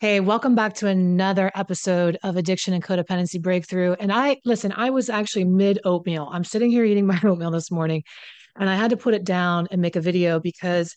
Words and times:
Hey, 0.00 0.18
welcome 0.20 0.54
back 0.54 0.72
to 0.76 0.86
another 0.86 1.50
episode 1.54 2.16
of 2.22 2.38
Addiction 2.38 2.72
and 2.72 2.82
Codependency 2.82 3.38
Breakthrough. 3.38 3.96
And 4.00 4.10
I, 4.10 4.38
listen, 4.46 4.72
I 4.74 4.88
was 4.88 5.10
actually 5.10 5.44
mid 5.44 5.78
oatmeal. 5.84 6.26
I'm 6.32 6.42
sitting 6.42 6.70
here 6.70 6.86
eating 6.86 7.06
my 7.06 7.20
oatmeal 7.24 7.50
this 7.50 7.70
morning, 7.70 8.02
and 8.56 8.70
I 8.70 8.76
had 8.76 8.92
to 8.92 8.96
put 8.96 9.12
it 9.12 9.24
down 9.24 9.68
and 9.70 9.82
make 9.82 9.96
a 9.96 10.00
video 10.00 10.40
because 10.40 10.96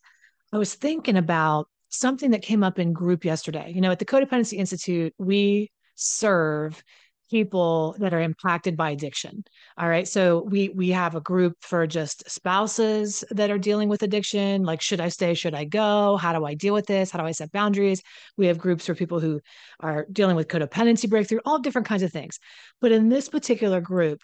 I 0.54 0.58
was 0.58 0.76
thinking 0.76 1.18
about 1.18 1.68
something 1.90 2.32
that 2.32 2.44
came 2.44 2.64
up 2.64 2.80
in 2.80 2.94
group 2.94 3.26
yesterday. 3.26 3.74
You 3.76 3.82
know, 3.82 3.92
at 3.92 4.00
the 4.00 4.06
Codependency 4.06 4.54
Institute, 4.54 5.14
we 5.18 5.70
serve 5.96 6.82
people 7.30 7.96
that 8.00 8.14
are 8.14 8.22
impacted 8.22 8.78
by 8.78 8.92
addiction. 8.92 9.44
All 9.78 9.90
right. 9.90 10.08
So 10.08 10.44
we 10.44 10.70
we 10.70 10.90
have 10.90 11.16
a 11.16 11.22
group 11.22 11.56
for 11.62 11.88
just 11.88 12.30
spouses 12.30 13.24
that 13.32 13.52
are 13.52 13.58
dealing 13.58 13.90
with 13.90 14.04
addiction, 14.04 14.64
like 14.64 14.82
should 14.82 15.02
I 15.02 15.10
stay, 15.10 15.34
should 15.34 15.56
I 15.56 15.66
go? 15.66 16.18
How 16.18 16.34
do 16.38 16.46
I 16.46 16.54
deal 16.54 16.74
with 16.74 16.86
this? 16.86 17.12
How 17.12 17.20
do 17.20 17.26
I 17.26 17.32
set 17.32 17.52
boundaries? 17.52 18.02
We 18.38 18.48
have 18.48 18.58
groups 18.58 18.86
for 18.86 18.96
people 18.96 19.20
who 19.20 19.42
are 19.80 20.06
dealing 20.12 20.36
with 20.36 20.48
codependency 20.48 21.10
breakthrough, 21.10 21.40
all 21.46 21.60
different 21.60 21.88
kinds 21.88 22.04
of 22.04 22.12
things. 22.12 22.40
But 22.82 22.92
in 22.92 23.10
this 23.10 23.30
particular 23.30 23.82
group, 23.82 24.22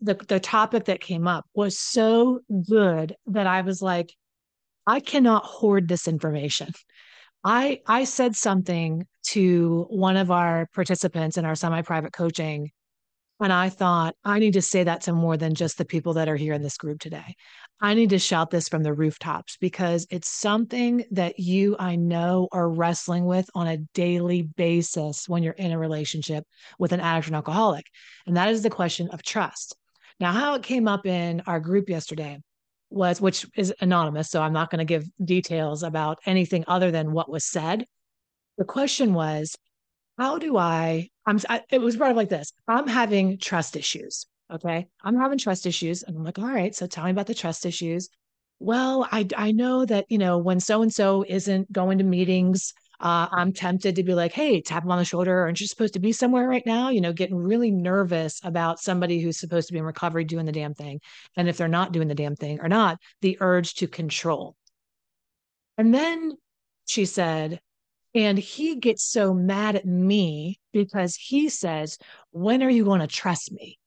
the 0.00 0.14
the 0.28 0.40
topic 0.40 0.86
that 0.86 1.00
came 1.00 1.26
up 1.26 1.46
was 1.54 1.78
so 1.78 2.40
good 2.68 3.16
that 3.26 3.46
I 3.46 3.62
was 3.62 3.82
like 3.82 4.14
I 4.86 5.00
cannot 5.00 5.44
hoard 5.44 5.88
this 5.88 6.08
information. 6.08 6.72
I 7.44 7.80
I 7.86 8.04
said 8.04 8.36
something 8.36 9.06
to 9.28 9.86
one 9.90 10.16
of 10.16 10.30
our 10.30 10.68
participants 10.74 11.36
in 11.36 11.44
our 11.44 11.54
semi-private 11.54 12.12
coaching 12.12 12.70
and 13.42 13.52
I 13.54 13.70
thought 13.70 14.14
I 14.22 14.38
need 14.38 14.52
to 14.52 14.62
say 14.62 14.84
that 14.84 15.00
to 15.02 15.14
more 15.14 15.38
than 15.38 15.54
just 15.54 15.78
the 15.78 15.86
people 15.86 16.14
that 16.14 16.28
are 16.28 16.36
here 16.36 16.52
in 16.52 16.60
this 16.62 16.76
group 16.76 17.00
today. 17.00 17.34
I 17.80 17.94
need 17.94 18.10
to 18.10 18.18
shout 18.18 18.50
this 18.50 18.68
from 18.68 18.82
the 18.82 18.92
rooftops 18.92 19.56
because 19.56 20.06
it's 20.10 20.28
something 20.28 21.04
that 21.12 21.38
you 21.38 21.74
I 21.78 21.96
know 21.96 22.48
are 22.52 22.68
wrestling 22.68 23.24
with 23.24 23.48
on 23.54 23.66
a 23.66 23.78
daily 23.94 24.42
basis 24.42 25.26
when 25.26 25.42
you're 25.42 25.54
in 25.54 25.72
a 25.72 25.78
relationship 25.78 26.44
with 26.78 26.92
an 26.92 27.00
addict 27.00 27.28
or 27.28 27.30
an 27.30 27.36
alcoholic. 27.36 27.86
And 28.26 28.36
that 28.36 28.50
is 28.50 28.62
the 28.62 28.68
question 28.68 29.08
of 29.08 29.22
trust. 29.22 29.74
Now, 30.18 30.32
how 30.32 30.54
it 30.54 30.62
came 30.62 30.86
up 30.86 31.06
in 31.06 31.42
our 31.46 31.60
group 31.60 31.88
yesterday 31.88 32.38
was, 32.90 33.20
which 33.20 33.46
is 33.56 33.72
anonymous. 33.80 34.30
So 34.30 34.42
I'm 34.42 34.52
not 34.52 34.70
going 34.70 34.80
to 34.80 34.84
give 34.84 35.08
details 35.24 35.82
about 35.82 36.18
anything 36.26 36.64
other 36.66 36.90
than 36.90 37.12
what 37.12 37.30
was 37.30 37.44
said. 37.44 37.86
The 38.58 38.64
question 38.64 39.14
was, 39.14 39.56
how 40.18 40.38
do 40.38 40.56
I, 40.56 41.08
I'm, 41.24 41.38
I, 41.48 41.62
it 41.70 41.80
was 41.80 41.96
brought 41.96 42.10
up 42.10 42.16
like 42.16 42.28
this 42.28 42.52
I'm 42.68 42.86
having 42.86 43.38
trust 43.38 43.76
issues. 43.76 44.26
Okay. 44.52 44.88
I'm 45.02 45.16
having 45.16 45.38
trust 45.38 45.64
issues. 45.66 46.02
And 46.02 46.16
I'm 46.16 46.24
like, 46.24 46.38
all 46.38 46.44
right. 46.46 46.74
So 46.74 46.86
tell 46.86 47.04
me 47.04 47.12
about 47.12 47.26
the 47.26 47.34
trust 47.34 47.64
issues. 47.64 48.08
Well, 48.58 49.08
I, 49.10 49.26
I 49.36 49.52
know 49.52 49.86
that, 49.86 50.06
you 50.08 50.18
know, 50.18 50.38
when 50.38 50.60
so 50.60 50.82
and 50.82 50.92
so 50.92 51.24
isn't 51.26 51.72
going 51.72 51.98
to 51.98 52.04
meetings, 52.04 52.74
uh, 53.00 53.28
I'm 53.32 53.52
tempted 53.52 53.96
to 53.96 54.02
be 54.02 54.14
like, 54.14 54.32
hey, 54.32 54.60
tap 54.60 54.84
him 54.84 54.90
on 54.90 54.98
the 54.98 55.04
shoulder. 55.04 55.40
Aren't 55.40 55.60
you 55.60 55.66
supposed 55.66 55.94
to 55.94 56.00
be 56.00 56.12
somewhere 56.12 56.46
right 56.46 56.64
now? 56.66 56.90
You 56.90 57.00
know, 57.00 57.12
getting 57.12 57.36
really 57.36 57.70
nervous 57.70 58.40
about 58.44 58.78
somebody 58.78 59.20
who's 59.20 59.38
supposed 59.38 59.68
to 59.68 59.72
be 59.72 59.78
in 59.78 59.84
recovery 59.84 60.24
doing 60.24 60.46
the 60.46 60.52
damn 60.52 60.74
thing. 60.74 61.00
And 61.36 61.48
if 61.48 61.56
they're 61.56 61.68
not 61.68 61.92
doing 61.92 62.08
the 62.08 62.14
damn 62.14 62.36
thing 62.36 62.60
or 62.60 62.68
not, 62.68 62.98
the 63.22 63.38
urge 63.40 63.74
to 63.74 63.86
control. 63.86 64.54
And 65.78 65.94
then 65.94 66.32
she 66.86 67.06
said, 67.06 67.60
and 68.14 68.36
he 68.36 68.76
gets 68.76 69.04
so 69.04 69.32
mad 69.32 69.76
at 69.76 69.86
me 69.86 70.60
because 70.72 71.16
he 71.16 71.48
says, 71.48 71.96
when 72.32 72.62
are 72.62 72.70
you 72.70 72.84
going 72.84 73.00
to 73.00 73.06
trust 73.06 73.52
me? 73.52 73.78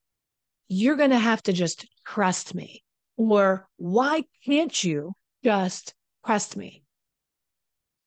You're 0.70 0.96
going 0.96 1.12
to 1.12 1.20
have 1.20 1.44
to 1.44 1.54
just 1.54 1.86
trust 2.06 2.56
me. 2.56 2.84
Or 3.18 3.68
why 3.78 4.24
can't 4.46 4.84
you 4.84 5.14
just 5.44 5.94
trust 6.26 6.58
me? 6.58 6.83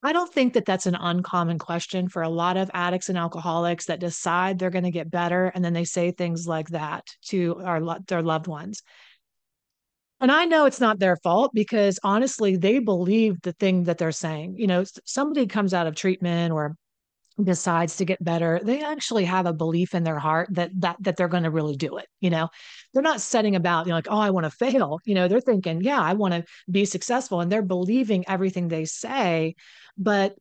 I 0.03 0.13
don't 0.13 0.31
think 0.31 0.53
that 0.53 0.65
that's 0.65 0.85
an 0.85 0.95
uncommon 0.95 1.57
question 1.57 2.07
for 2.07 2.21
a 2.21 2.29
lot 2.29 2.55
of 2.55 2.69
addicts 2.73 3.09
and 3.09 3.17
alcoholics 3.17 3.85
that 3.85 3.99
decide 3.99 4.59
they're 4.59 4.69
going 4.69 4.83
to 4.83 4.91
get 4.91 5.09
better 5.09 5.47
and 5.47 5.65
then 5.65 5.73
they 5.73 5.85
say 5.85 6.11
things 6.11 6.47
like 6.47 6.67
that 6.69 7.07
to 7.25 7.59
our 7.63 7.99
their 8.07 8.21
loved 8.21 8.47
ones. 8.47 8.83
And 10.19 10.31
I 10.31 10.45
know 10.45 10.65
it's 10.65 10.79
not 10.79 10.99
their 10.99 11.17
fault 11.17 11.51
because 11.53 11.99
honestly, 12.03 12.57
they 12.57 12.79
believe 12.79 13.41
the 13.41 13.53
thing 13.53 13.83
that 13.83 13.97
they're 13.97 14.11
saying. 14.11 14.55
You 14.57 14.67
know, 14.67 14.83
somebody 15.05 15.45
comes 15.47 15.73
out 15.73 15.87
of 15.87 15.95
treatment 15.95 16.53
or 16.53 16.75
decides 17.43 17.97
to 17.97 18.05
get 18.05 18.23
better 18.23 18.59
they 18.63 18.83
actually 18.83 19.25
have 19.25 19.45
a 19.45 19.53
belief 19.53 19.93
in 19.93 20.03
their 20.03 20.19
heart 20.19 20.49
that 20.51 20.71
that 20.73 20.95
that 20.99 21.15
they're 21.17 21.27
going 21.27 21.43
to 21.43 21.51
really 21.51 21.75
do 21.75 21.97
it 21.97 22.07
you 22.19 22.29
know 22.29 22.49
they're 22.93 23.03
not 23.03 23.21
setting 23.21 23.55
about 23.55 23.85
you 23.85 23.91
know 23.91 23.95
like 23.95 24.07
oh 24.09 24.19
i 24.19 24.29
want 24.29 24.43
to 24.43 24.49
fail 24.49 24.99
you 25.05 25.13
know 25.13 25.27
they're 25.27 25.39
thinking 25.39 25.81
yeah 25.81 26.01
i 26.01 26.13
want 26.13 26.33
to 26.33 26.43
be 26.69 26.85
successful 26.85 27.41
and 27.41 27.51
they're 27.51 27.61
believing 27.61 28.25
everything 28.27 28.67
they 28.67 28.85
say 28.85 29.55
but 29.97 30.35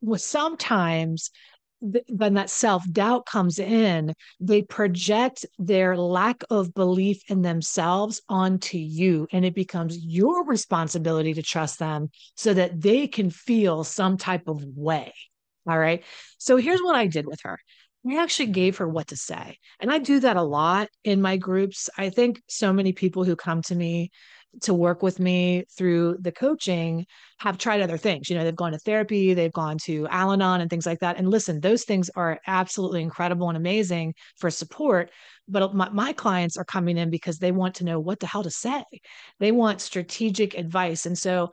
with 0.00 0.20
sometimes 0.20 1.30
when 1.80 2.34
that 2.34 2.50
self 2.50 2.82
doubt 2.90 3.26
comes 3.26 3.58
in, 3.58 4.14
they 4.40 4.62
project 4.62 5.46
their 5.58 5.96
lack 5.96 6.42
of 6.50 6.74
belief 6.74 7.22
in 7.28 7.42
themselves 7.42 8.20
onto 8.28 8.78
you. 8.78 9.28
And 9.32 9.44
it 9.44 9.54
becomes 9.54 9.96
your 9.98 10.44
responsibility 10.44 11.34
to 11.34 11.42
trust 11.42 11.78
them 11.78 12.10
so 12.34 12.52
that 12.54 12.80
they 12.80 13.06
can 13.06 13.30
feel 13.30 13.84
some 13.84 14.16
type 14.16 14.48
of 14.48 14.64
way. 14.64 15.12
All 15.68 15.78
right. 15.78 16.02
So 16.38 16.56
here's 16.56 16.80
what 16.80 16.96
I 16.96 17.06
did 17.06 17.26
with 17.26 17.40
her. 17.42 17.58
I 18.08 18.22
actually 18.22 18.46
gave 18.46 18.78
her 18.78 18.88
what 18.88 19.08
to 19.08 19.16
say. 19.16 19.58
And 19.80 19.90
I 19.92 19.98
do 19.98 20.20
that 20.20 20.36
a 20.36 20.42
lot 20.42 20.88
in 21.04 21.20
my 21.20 21.36
groups. 21.36 21.90
I 21.98 22.10
think 22.10 22.40
so 22.48 22.72
many 22.72 22.92
people 22.92 23.24
who 23.24 23.36
come 23.36 23.60
to 23.62 23.74
me 23.74 24.10
to 24.62 24.72
work 24.72 25.02
with 25.02 25.20
me 25.20 25.64
through 25.76 26.16
the 26.20 26.32
coaching 26.32 27.04
have 27.38 27.58
tried 27.58 27.82
other 27.82 27.98
things. 27.98 28.30
You 28.30 28.36
know, 28.36 28.44
they've 28.44 28.56
gone 28.56 28.72
to 28.72 28.78
therapy, 28.78 29.34
they've 29.34 29.52
gone 29.52 29.76
to 29.84 30.06
Al 30.08 30.32
Anon 30.32 30.60
and 30.60 30.70
things 30.70 30.86
like 30.86 31.00
that. 31.00 31.18
And 31.18 31.28
listen, 31.28 31.60
those 31.60 31.84
things 31.84 32.10
are 32.16 32.40
absolutely 32.46 33.02
incredible 33.02 33.48
and 33.48 33.56
amazing 33.56 34.14
for 34.38 34.50
support. 34.50 35.10
But 35.46 35.74
my, 35.74 35.90
my 35.90 36.12
clients 36.12 36.56
are 36.56 36.64
coming 36.64 36.96
in 36.96 37.10
because 37.10 37.38
they 37.38 37.52
want 37.52 37.74
to 37.76 37.84
know 37.84 38.00
what 38.00 38.20
the 38.20 38.26
hell 38.26 38.42
to 38.42 38.50
say. 38.50 38.84
They 39.38 39.52
want 39.52 39.80
strategic 39.80 40.54
advice. 40.54 41.04
And 41.04 41.16
so 41.16 41.50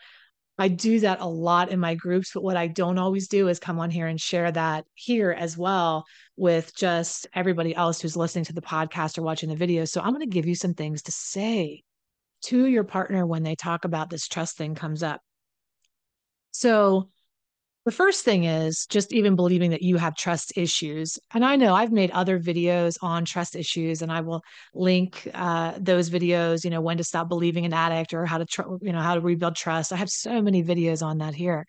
I 0.57 0.69
do 0.69 1.01
that 1.01 1.19
a 1.19 1.25
lot 1.25 1.69
in 1.69 1.79
my 1.79 1.95
groups, 1.95 2.31
but 2.33 2.43
what 2.43 2.55
I 2.55 2.67
don't 2.67 2.97
always 2.97 3.27
do 3.27 3.49
is 3.49 3.59
come 3.59 3.79
on 3.79 3.89
here 3.89 4.07
and 4.07 4.19
share 4.19 4.49
that 4.51 4.85
here 4.93 5.31
as 5.31 5.57
well 5.57 6.05
with 6.38 6.73
just 6.75 7.27
everybody 7.33 7.75
else 7.75 7.99
who's 7.99 8.16
listening 8.16 8.45
to 8.45 8.53
the 8.53 8.61
podcast 8.61 9.17
or 9.17 9.21
watching 9.21 9.49
the 9.49 9.55
video. 9.55 9.83
So 9.83 9.99
I'm 9.99 10.13
going 10.13 10.21
to 10.21 10.33
give 10.33 10.45
you 10.45 10.55
some 10.55 10.73
things 10.73 11.01
to 11.03 11.11
say 11.11 11.83
to 12.44 12.65
your 12.67 12.85
partner 12.85 13.25
when 13.25 13.44
they 13.44 13.55
talk 13.55 13.83
about 13.83 14.09
this 14.09 14.27
trust 14.27 14.57
thing 14.57 14.75
comes 14.75 15.03
up. 15.03 15.21
So 16.51 17.09
the 17.85 17.91
first 17.91 18.25
thing 18.25 18.46
is 18.46 18.88
just 18.88 19.13
even 19.13 19.35
believing 19.35 19.69
that 19.69 19.84
you 19.84 19.97
have 19.97 20.16
trust 20.16 20.53
issues. 20.57 21.19
And 21.34 21.46
I 21.46 21.56
know 21.56 21.75
I've 21.75 21.91
made 21.91 22.09
other 22.09 22.40
videos 22.40 22.97
on 23.03 23.25
trust 23.25 23.56
issues, 23.56 24.01
and 24.01 24.12
I 24.12 24.22
will 24.22 24.41
link 24.73 25.29
uh, 25.35 25.73
those 25.78 26.09
videos. 26.09 26.63
You 26.63 26.72
know, 26.72 26.81
when 26.81 26.97
to 26.97 27.03
stop 27.03 27.29
believing 27.29 27.63
an 27.63 27.74
addict, 27.74 28.13
or 28.13 28.25
how 28.25 28.40
to, 28.40 28.45
tr- 28.45 28.78
you 28.81 28.91
know, 28.91 29.01
how 29.01 29.13
to 29.13 29.22
rebuild 29.22 29.56
trust. 29.56 29.94
I 29.94 29.97
have 29.97 30.09
so 30.09 30.41
many 30.41 30.63
videos 30.63 31.06
on 31.06 31.19
that 31.19 31.35
here. 31.35 31.68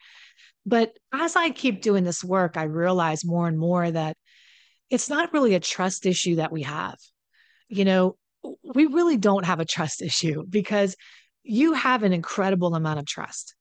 But 0.65 0.93
as 1.13 1.37
I 1.37 1.51
keep 1.51 1.83
doing 1.83 2.05
this 2.05 2.25
work, 2.25 2.57
I 2.57 2.65
realize 2.65 3.25
more 3.25 3.47
and 3.47 3.59
more 3.59 3.91
that 3.91 4.17
it's 4.89 5.11
not 5.11 5.35
really 5.35 5.55
a 5.55 5.61
trust 5.61 6.07
issue 6.07 6.37
that 6.37 6.51
we 6.51 6.63
have. 6.63 6.97
You 7.69 7.85
know, 7.85 8.17
we 8.65 8.87
really 8.87 9.19
don't 9.19 9.45
have 9.45 9.61
a 9.61 9.65
trust 9.67 10.01
issue 10.01 10.45
because 10.49 10.97
you 11.43 11.75
have 11.75 12.05
an 12.05 12.13
incredible 12.13 12.75
amount 12.75 13.01
of 13.01 13.07
trust 13.07 13.56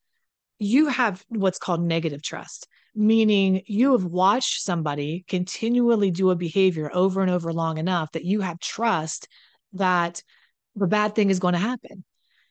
you 0.59 0.87
have 0.87 1.23
what's 1.29 1.59
called 1.59 1.81
negative 1.81 2.21
trust, 2.21 2.67
meaning 2.93 3.61
you 3.65 3.91
have 3.91 4.05
watched 4.05 4.61
somebody 4.61 5.25
continually 5.27 6.11
do 6.11 6.29
a 6.29 6.35
behavior 6.35 6.89
over 6.93 7.21
and 7.21 7.31
over 7.31 7.51
long 7.51 7.77
enough 7.77 8.11
that 8.13 8.25
you 8.25 8.41
have 8.41 8.59
trust 8.59 9.27
that 9.73 10.21
the 10.75 10.87
bad 10.87 11.15
thing 11.15 11.29
is 11.29 11.39
going 11.39 11.53
to 11.53 11.59
happen. 11.59 12.03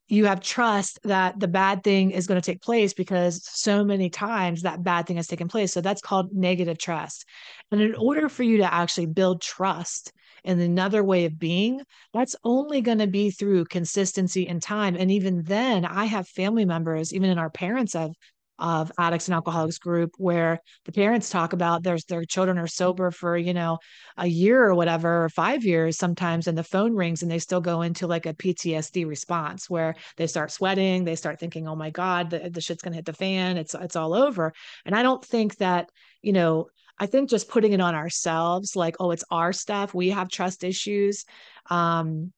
You 0.06 0.26
have 0.26 0.40
trust 0.40 0.98
that 1.04 1.40
the 1.40 1.48
bad 1.48 1.82
thing 1.82 2.10
is 2.10 2.26
going 2.26 2.40
to 2.40 2.44
take 2.44 2.60
place 2.60 2.92
because 2.92 3.42
so 3.48 3.84
many 3.84 4.10
times 4.10 4.62
that 4.62 4.82
bad 4.82 5.06
thing 5.06 5.16
has 5.16 5.26
taken 5.26 5.48
place. 5.48 5.72
So 5.72 5.80
that's 5.80 6.02
called 6.02 6.34
negative 6.34 6.76
trust. 6.76 7.24
And 7.70 7.80
in 7.80 7.94
order 7.94 8.28
for 8.28 8.42
you 8.42 8.58
to 8.58 8.72
actually 8.72 9.06
build 9.06 9.40
trust, 9.40 10.12
and 10.44 10.60
another 10.60 11.02
way 11.02 11.24
of 11.24 11.38
being, 11.38 11.80
that's 12.12 12.36
only 12.44 12.80
going 12.80 12.98
to 12.98 13.06
be 13.06 13.30
through 13.30 13.64
consistency 13.66 14.46
and 14.48 14.62
time. 14.62 14.96
And 14.96 15.10
even 15.10 15.42
then, 15.44 15.84
I 15.84 16.04
have 16.04 16.28
family 16.28 16.64
members, 16.64 17.12
even 17.14 17.30
in 17.30 17.38
our 17.38 17.50
parents 17.50 17.94
of 17.94 18.12
of 18.58 18.92
addicts 18.98 19.26
and 19.26 19.34
alcoholics 19.34 19.78
group 19.78 20.12
where 20.16 20.60
the 20.84 20.92
parents 20.92 21.28
talk 21.28 21.52
about 21.52 21.82
their 21.82 21.98
their 22.08 22.24
children 22.24 22.56
are 22.56 22.68
sober 22.68 23.10
for 23.10 23.36
you 23.36 23.52
know 23.52 23.78
a 24.16 24.26
year 24.26 24.64
or 24.64 24.74
whatever 24.74 25.24
or 25.24 25.28
five 25.28 25.64
years 25.64 25.98
sometimes 25.98 26.46
and 26.46 26.56
the 26.56 26.62
phone 26.62 26.94
rings 26.94 27.22
and 27.22 27.30
they 27.30 27.40
still 27.40 27.60
go 27.60 27.82
into 27.82 28.06
like 28.06 28.26
a 28.26 28.34
PTSD 28.34 29.08
response 29.08 29.68
where 29.68 29.96
they 30.16 30.28
start 30.28 30.52
sweating 30.52 31.04
they 31.04 31.16
start 31.16 31.40
thinking 31.40 31.66
oh 31.66 31.74
my 31.74 31.90
god 31.90 32.30
the, 32.30 32.48
the 32.48 32.60
shit's 32.60 32.82
gonna 32.82 32.94
hit 32.94 33.06
the 33.06 33.12
fan 33.12 33.56
it's 33.56 33.74
it's 33.74 33.96
all 33.96 34.14
over 34.14 34.52
and 34.86 34.94
I 34.94 35.02
don't 35.02 35.24
think 35.24 35.56
that 35.56 35.90
you 36.22 36.32
know 36.32 36.68
I 36.98 37.06
think 37.06 37.30
just 37.30 37.48
putting 37.48 37.72
it 37.72 37.80
on 37.80 37.94
ourselves, 37.94 38.76
like, 38.76 38.96
oh, 39.00 39.10
it's 39.10 39.24
our 39.30 39.52
stuff, 39.52 39.94
we 39.94 40.10
have 40.10 40.28
trust 40.28 40.64
issues. 40.64 41.24
Um, 41.70 42.32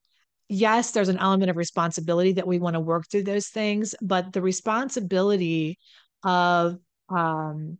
yes, 0.48 0.92
there's 0.92 1.08
an 1.08 1.18
element 1.18 1.50
of 1.50 1.56
responsibility 1.56 2.32
that 2.34 2.46
we 2.46 2.58
want 2.58 2.74
to 2.74 2.80
work 2.80 3.04
through 3.10 3.24
those 3.24 3.48
things, 3.48 3.94
but 4.00 4.32
the 4.32 4.42
responsibility 4.42 5.78
of 6.24 6.78
um, 7.08 7.78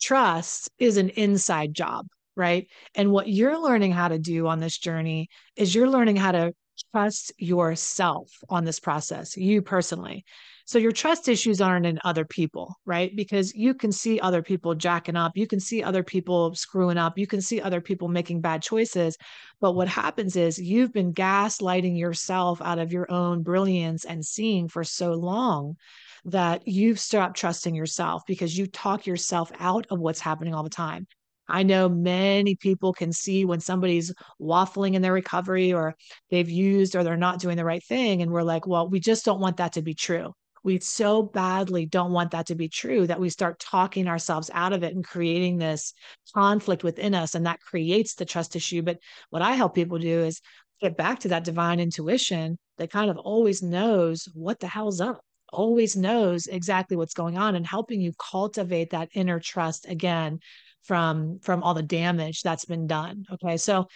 trust 0.00 0.70
is 0.78 0.96
an 0.96 1.10
inside 1.10 1.74
job, 1.74 2.06
right? 2.36 2.68
And 2.94 3.10
what 3.10 3.28
you're 3.28 3.60
learning 3.60 3.92
how 3.92 4.08
to 4.08 4.18
do 4.18 4.46
on 4.46 4.60
this 4.60 4.78
journey 4.78 5.28
is 5.56 5.74
you're 5.74 5.90
learning 5.90 6.16
how 6.16 6.32
to 6.32 6.52
trust 6.92 7.32
yourself 7.38 8.30
on 8.48 8.64
this 8.64 8.80
process, 8.80 9.36
you 9.36 9.62
personally. 9.62 10.24
So 10.68 10.80
your 10.80 10.90
trust 10.90 11.28
issues 11.28 11.60
aren't 11.60 11.86
in 11.86 12.00
other 12.02 12.24
people, 12.24 12.74
right? 12.84 13.14
Because 13.14 13.54
you 13.54 13.72
can 13.72 13.92
see 13.92 14.18
other 14.18 14.42
people 14.42 14.74
jacking 14.74 15.14
up, 15.14 15.36
you 15.36 15.46
can 15.46 15.60
see 15.60 15.80
other 15.80 16.02
people 16.02 16.56
screwing 16.56 16.98
up, 16.98 17.16
you 17.16 17.28
can 17.28 17.40
see 17.40 17.60
other 17.60 17.80
people 17.80 18.08
making 18.08 18.40
bad 18.40 18.62
choices. 18.62 19.16
But 19.60 19.76
what 19.76 19.86
happens 19.86 20.34
is 20.34 20.58
you've 20.58 20.92
been 20.92 21.14
gaslighting 21.14 21.96
yourself 21.96 22.60
out 22.60 22.80
of 22.80 22.92
your 22.92 23.08
own 23.12 23.44
brilliance 23.44 24.04
and 24.04 24.26
seeing 24.26 24.66
for 24.66 24.82
so 24.82 25.12
long 25.12 25.76
that 26.24 26.66
you've 26.66 26.98
stopped 26.98 27.36
trusting 27.36 27.76
yourself 27.76 28.24
because 28.26 28.58
you 28.58 28.66
talk 28.66 29.06
yourself 29.06 29.52
out 29.60 29.86
of 29.90 30.00
what's 30.00 30.18
happening 30.18 30.52
all 30.52 30.64
the 30.64 30.68
time. 30.68 31.06
I 31.48 31.62
know 31.62 31.88
many 31.88 32.56
people 32.56 32.92
can 32.92 33.12
see 33.12 33.44
when 33.44 33.60
somebody's 33.60 34.12
waffling 34.40 34.94
in 34.94 35.02
their 35.02 35.12
recovery 35.12 35.72
or 35.72 35.94
they've 36.28 36.50
used 36.50 36.96
or 36.96 37.04
they're 37.04 37.16
not 37.16 37.38
doing 37.38 37.56
the 37.56 37.64
right 37.64 37.84
thing. 37.84 38.20
And 38.20 38.32
we're 38.32 38.42
like, 38.42 38.66
well, 38.66 38.88
we 38.88 38.98
just 38.98 39.24
don't 39.24 39.38
want 39.40 39.58
that 39.58 39.74
to 39.74 39.82
be 39.82 39.94
true 39.94 40.34
we 40.66 40.80
so 40.80 41.22
badly 41.22 41.86
don't 41.86 42.10
want 42.10 42.32
that 42.32 42.46
to 42.46 42.56
be 42.56 42.68
true 42.68 43.06
that 43.06 43.20
we 43.20 43.30
start 43.30 43.60
talking 43.60 44.08
ourselves 44.08 44.50
out 44.52 44.72
of 44.72 44.82
it 44.82 44.96
and 44.96 45.04
creating 45.04 45.58
this 45.58 45.94
conflict 46.34 46.82
within 46.82 47.14
us 47.14 47.36
and 47.36 47.46
that 47.46 47.60
creates 47.60 48.16
the 48.16 48.24
trust 48.24 48.56
issue. 48.56 48.82
But 48.82 48.98
what 49.30 49.42
i 49.42 49.52
help 49.52 49.76
people 49.76 49.98
do 49.98 50.24
is 50.24 50.40
get 50.80 50.96
back 50.96 51.20
to 51.20 51.28
that 51.28 51.44
divine 51.44 51.78
intuition 51.78 52.58
that 52.78 52.90
kind 52.90 53.10
of 53.10 53.16
always 53.16 53.62
knows 53.62 54.28
what 54.34 54.58
the 54.58 54.66
hell's 54.66 55.00
up 55.00 55.20
always 55.52 55.94
knows 55.96 56.48
exactly 56.48 56.96
what's 56.96 57.14
going 57.14 57.38
on 57.38 57.54
and 57.54 57.64
helping 57.64 58.00
you 58.00 58.12
cultivate 58.18 58.90
that 58.90 59.08
inner 59.14 59.38
trust 59.38 59.86
again 59.88 60.40
from 60.82 61.38
from 61.42 61.62
all 61.62 61.74
the 61.74 61.82
damage 61.82 62.42
that's 62.42 62.64
been 62.64 62.88
done 62.88 63.24
okay? 63.32 63.56
So 63.56 63.86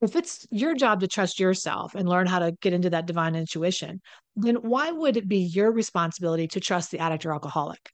if 0.00 0.16
it's 0.16 0.46
your 0.50 0.74
job 0.74 1.00
to 1.00 1.08
trust 1.08 1.38
yourself 1.38 1.94
and 1.94 2.08
learn 2.08 2.26
how 2.26 2.38
to 2.38 2.52
get 2.62 2.72
into 2.72 2.90
that 2.90 3.06
divine 3.06 3.34
intuition, 3.34 4.00
then 4.34 4.56
why 4.56 4.90
would 4.90 5.16
it 5.16 5.28
be 5.28 5.38
your 5.38 5.70
responsibility 5.70 6.48
to 6.48 6.60
trust 6.60 6.90
the 6.90 6.98
addict 6.98 7.26
or 7.26 7.32
alcoholic 7.32 7.90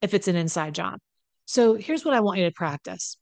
if 0.00 0.14
it's 0.14 0.28
an 0.28 0.36
inside 0.36 0.74
job? 0.74 0.98
So 1.44 1.74
here's 1.74 2.04
what 2.04 2.14
I 2.14 2.20
want 2.20 2.38
you 2.38 2.46
to 2.46 2.52
practice. 2.52 3.18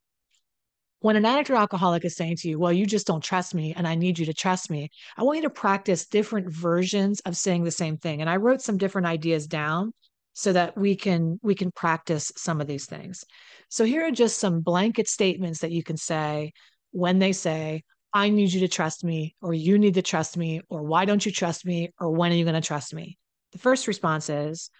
When 1.00 1.16
an 1.16 1.26
addict 1.26 1.50
or 1.50 1.56
alcoholic 1.56 2.04
is 2.04 2.16
saying 2.16 2.36
to 2.36 2.48
you, 2.48 2.58
Well, 2.58 2.72
you 2.72 2.86
just 2.86 3.06
don't 3.06 3.22
trust 3.22 3.54
me 3.54 3.74
and 3.76 3.86
I 3.86 3.94
need 3.94 4.18
you 4.18 4.26
to 4.26 4.32
trust 4.32 4.70
me, 4.70 4.88
I 5.16 5.24
want 5.24 5.36
you 5.36 5.42
to 5.42 5.50
practice 5.50 6.06
different 6.06 6.48
versions 6.48 7.20
of 7.20 7.36
saying 7.36 7.64
the 7.64 7.70
same 7.70 7.98
thing. 7.98 8.20
And 8.20 8.30
I 8.30 8.36
wrote 8.36 8.62
some 8.62 8.78
different 8.78 9.06
ideas 9.06 9.46
down 9.46 9.92
so 10.32 10.52
that 10.52 10.76
we 10.76 10.96
can 10.96 11.38
we 11.42 11.54
can 11.54 11.70
practice 11.72 12.32
some 12.36 12.60
of 12.60 12.66
these 12.66 12.86
things. 12.86 13.24
So 13.68 13.84
here 13.84 14.06
are 14.06 14.10
just 14.10 14.38
some 14.38 14.60
blanket 14.60 15.08
statements 15.08 15.60
that 15.60 15.72
you 15.72 15.82
can 15.82 15.96
say 15.96 16.52
when 16.94 17.18
they 17.18 17.32
say, 17.32 17.82
I 18.12 18.28
need 18.30 18.52
you 18.52 18.60
to 18.60 18.68
trust 18.68 19.02
me, 19.02 19.34
or 19.42 19.52
you 19.52 19.78
need 19.78 19.94
to 19.94 20.02
trust 20.02 20.36
me, 20.36 20.60
or 20.68 20.84
why 20.84 21.04
don't 21.04 21.26
you 21.26 21.32
trust 21.32 21.66
me, 21.66 21.90
or 21.98 22.10
when 22.10 22.30
are 22.30 22.36
you 22.36 22.44
going 22.44 22.54
to 22.54 22.66
trust 22.66 22.94
me? 22.94 23.18
The 23.50 23.58
first 23.58 23.88
response 23.88 24.30
is, 24.30 24.70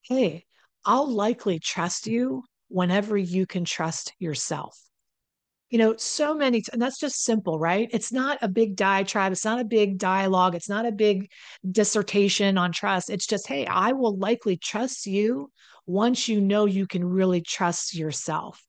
Hey, 0.00 0.46
I'll 0.86 1.12
likely 1.12 1.58
trust 1.58 2.06
you 2.06 2.44
whenever 2.68 3.18
you 3.18 3.46
can 3.46 3.66
trust 3.66 4.14
yourself. 4.18 4.78
You 5.68 5.76
know, 5.76 5.96
so 5.98 6.34
many, 6.34 6.64
and 6.72 6.80
that's 6.80 6.98
just 6.98 7.22
simple, 7.22 7.58
right? 7.58 7.90
It's 7.92 8.10
not 8.10 8.38
a 8.40 8.48
big 8.48 8.74
diatribe. 8.74 9.32
It's 9.32 9.44
not 9.44 9.60
a 9.60 9.64
big 9.64 9.98
dialogue. 9.98 10.54
It's 10.54 10.70
not 10.70 10.86
a 10.86 10.92
big 10.92 11.30
dissertation 11.70 12.56
on 12.56 12.72
trust. 12.72 13.10
It's 13.10 13.26
just, 13.26 13.46
hey, 13.46 13.66
I 13.66 13.92
will 13.92 14.16
likely 14.16 14.56
trust 14.56 15.04
you 15.04 15.50
once 15.84 16.28
you 16.28 16.40
know 16.40 16.64
you 16.64 16.86
can 16.86 17.04
really 17.04 17.42
trust 17.42 17.94
yourself. 17.94 18.64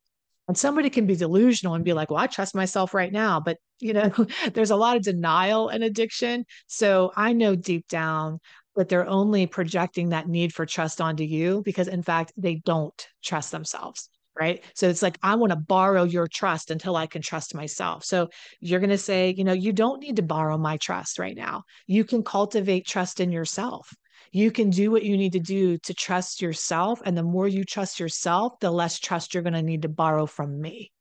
And 0.50 0.58
somebody 0.58 0.90
can 0.90 1.06
be 1.06 1.16
delusional 1.16 1.76
and 1.76 1.86
be 1.86 1.94
like, 1.94 2.10
well, 2.10 2.20
I 2.20 2.26
trust 2.26 2.56
myself 2.56 2.96
right 2.96 3.14
now. 3.14 3.40
But, 3.40 3.58
you 3.80 3.94
know, 3.94 4.10
there's 4.54 4.72
a 4.72 4.76
lot 4.76 4.98
of 4.98 5.04
denial 5.04 5.70
and 5.70 5.84
addiction. 5.84 6.44
So 6.66 7.12
I 7.16 7.34
know 7.34 7.56
deep 7.56 7.88
down 7.88 8.40
that 8.76 8.90
they're 8.90 9.08
only 9.08 9.46
projecting 9.46 10.10
that 10.10 10.28
need 10.28 10.52
for 10.52 10.66
trust 10.66 11.02
onto 11.02 11.24
you 11.24 11.62
because, 11.64 11.88
in 11.88 12.02
fact, 12.02 12.34
they 12.36 12.56
don't 12.66 13.08
trust 13.24 13.52
themselves. 13.52 14.10
Right. 14.36 14.64
So 14.74 14.90
it's 14.90 15.04
like, 15.04 15.20
I 15.22 15.36
want 15.36 15.52
to 15.52 15.56
borrow 15.56 16.04
your 16.04 16.28
trust 16.28 16.72
until 16.72 16.96
I 16.96 17.06
can 17.06 17.22
trust 17.22 17.54
myself. 17.54 18.04
So 18.04 18.30
you're 18.60 18.80
going 18.80 18.90
to 18.90 18.98
say, 18.98 19.36
you 19.38 19.44
know, 19.44 19.54
you 19.54 19.72
don't 19.72 20.00
need 20.00 20.16
to 20.16 20.24
borrow 20.24 20.58
my 20.58 20.78
trust 20.78 21.20
right 21.20 21.36
now. 21.38 21.64
You 21.86 22.04
can 22.06 22.24
cultivate 22.24 22.88
trust 22.88 23.20
in 23.20 23.32
yourself 23.32 23.94
you 24.32 24.52
can 24.52 24.70
do 24.70 24.92
what 24.92 25.04
you 25.04 25.18
need 25.18 25.34
to 25.34 25.40
do 25.40 25.78
to 25.80 25.94
trust 25.94 26.42
yourself. 26.42 27.02
And 27.06 27.18
the 27.18 27.24
more 27.24 27.48
you 27.48 27.64
trust 27.64 28.00
yourself, 28.00 28.60
the 28.60 28.72
less 28.72 29.00
trust 29.00 29.34
you're 29.34 29.44
going 29.44 29.54
to 29.54 29.64
need 29.64 29.84
to 29.84 29.90
borrow 29.90 30.26
from 30.26 30.60
me. 30.60 30.92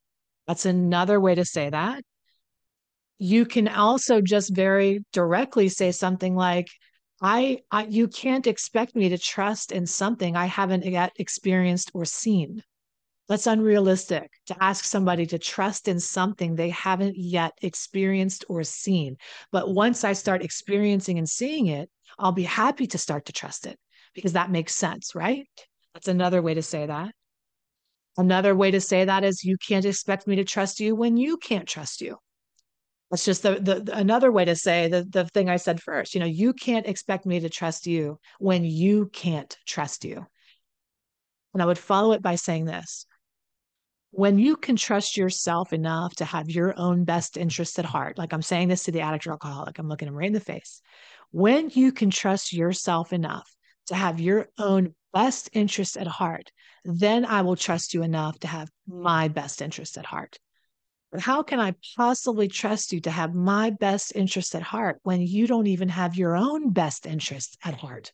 That's 0.47 0.67
another 0.67 1.21
way 1.21 1.35
to 1.35 1.45
say 1.45 1.71
that. 1.71 2.03
You 3.19 3.45
can 3.45 3.69
also 3.69 4.21
just 4.21 4.55
very 4.55 5.05
directly 5.13 5.69
say 5.69 5.93
something 5.93 6.35
like, 6.35 6.69
I, 7.21 7.59
I 7.71 7.85
you 7.85 8.09
can't 8.09 8.47
expect 8.47 8.95
me 8.95 9.09
to 9.09 9.19
trust 9.19 9.73
in 9.73 9.87
something 9.87 10.37
I 10.37 10.47
haven't 10.47 10.85
yet 10.85 11.13
experienced 11.17 11.91
or 11.93 12.05
seen. 12.05 12.63
That's 13.29 13.47
unrealistic 13.47 14.31
to 14.47 14.57
ask 14.63 14.85
somebody 14.85 15.27
to 15.27 15.39
trust 15.39 15.87
in 15.87 16.01
something 16.01 16.55
they 16.55 16.71
haven't 16.71 17.17
yet 17.17 17.53
experienced 17.61 18.47
or 18.49 18.65
seen. 18.65 19.17
But 19.53 19.75
once 19.75 20.03
I 20.03 20.15
start 20.15 20.43
experiencing 20.43 21.19
and 21.19 21.29
seeing 21.29 21.67
it, 21.67 21.91
I'll 22.19 22.33
be 22.33 22.45
happy 22.45 22.87
to 22.89 22.99
start 22.99 23.27
to 23.27 23.33
trust 23.33 23.67
it 23.67 23.79
because 24.15 24.33
that 24.33 24.51
makes 24.51 24.75
sense, 24.75 25.15
right? 25.15 25.47
That's 25.93 26.09
another 26.09 26.41
way 26.41 26.55
to 26.55 26.63
say 26.63 26.87
that. 26.87 27.13
Another 28.17 28.55
way 28.55 28.71
to 28.71 28.81
say 28.81 29.05
that 29.05 29.25
is 29.25 29.45
you 29.45 29.57
can't 29.59 29.85
expect 29.85 30.27
me 30.27 30.37
to 30.37 30.45
trust 30.45 30.81
you 30.81 30.97
when 30.97 31.17
you 31.17 31.37
can't 31.37 31.69
trust 31.69 32.01
you. 32.01 32.17
That's 33.11 33.25
just 33.25 33.43
the, 33.43 33.55
the, 33.61 33.81
the 33.81 33.97
another 33.97 34.33
way 34.33 34.45
to 34.47 34.57
say 34.57 34.89
the, 34.89 35.05
the 35.05 35.27
thing 35.27 35.49
I 35.49 35.57
said 35.57 35.83
first. 35.83 36.15
You 36.15 36.21
know, 36.21 36.27
you 36.27 36.53
can't 36.53 36.87
expect 36.87 37.27
me 37.27 37.41
to 37.41 37.49
trust 37.49 37.87
you 37.87 38.19
when 38.39 38.65
you 38.65 39.07
can't 39.13 39.57
trust 39.67 40.05
you. 40.05 40.27
And 41.55 41.63
I 41.63 41.67
would 41.67 41.79
follow 41.79 42.13
it 42.13 42.23
by 42.23 42.35
saying 42.35 42.65
this 42.65 43.07
when 44.19 44.37
you 44.37 44.57
can 44.57 44.75
trust 44.75 45.17
yourself 45.17 45.73
enough 45.73 46.13
to 46.17 46.25
have 46.25 46.51
your 46.51 46.75
own 46.77 47.05
best 47.05 47.37
interests 47.37 47.79
at 47.79 47.85
heart, 47.85 48.19
like 48.19 48.33
I'm 48.33 48.43
saying 48.43 48.67
this 48.67 48.83
to 48.83 48.91
the 48.91 49.03
addict 49.03 49.29
or 49.29 49.31
alcoholic, 49.31 49.79
I'm 49.79 49.87
looking 49.87 50.09
him 50.09 50.15
right 50.15 50.27
in 50.27 50.33
the 50.33 50.41
face. 50.41 50.83
When 51.31 51.71
you 51.71 51.93
can 51.93 52.11
trust 52.11 52.53
yourself 52.53 53.13
enough 53.13 53.49
to 53.87 53.95
have 53.95 54.19
your 54.19 54.49
own 54.59 54.97
best 55.15 55.51
interests 55.53 55.97
at 55.97 56.09
heart, 56.09 56.51
then 56.85 57.25
I 57.25 57.43
will 57.43 57.55
trust 57.55 57.95
you 57.95 58.03
enough 58.03 58.41
to 58.41 58.49
have 58.49 58.69
my 58.89 59.29
best 59.29 59.63
interests 59.63 59.97
at 59.97 60.07
heart. 60.07 60.37
But 61.13 61.21
how 61.21 61.45
can 61.45 61.61
I 61.61 61.77
possibly 61.97 62.49
trust 62.49 62.93
you 62.93 63.01
to 63.03 63.13
have 63.13 63.37
my 63.37 63.71
best 63.71 64.17
interests 64.17 64.57
at 64.57 64.63
heart 64.63 64.99
when 65.05 65.21
you 65.21 65.47
don't 65.47 65.69
even 65.69 65.91
have 65.91 66.17
your 66.17 66.37
own 66.37 66.73
best 66.73 67.07
interests 67.07 67.57
at 67.63 67.75
heart? 67.75 68.11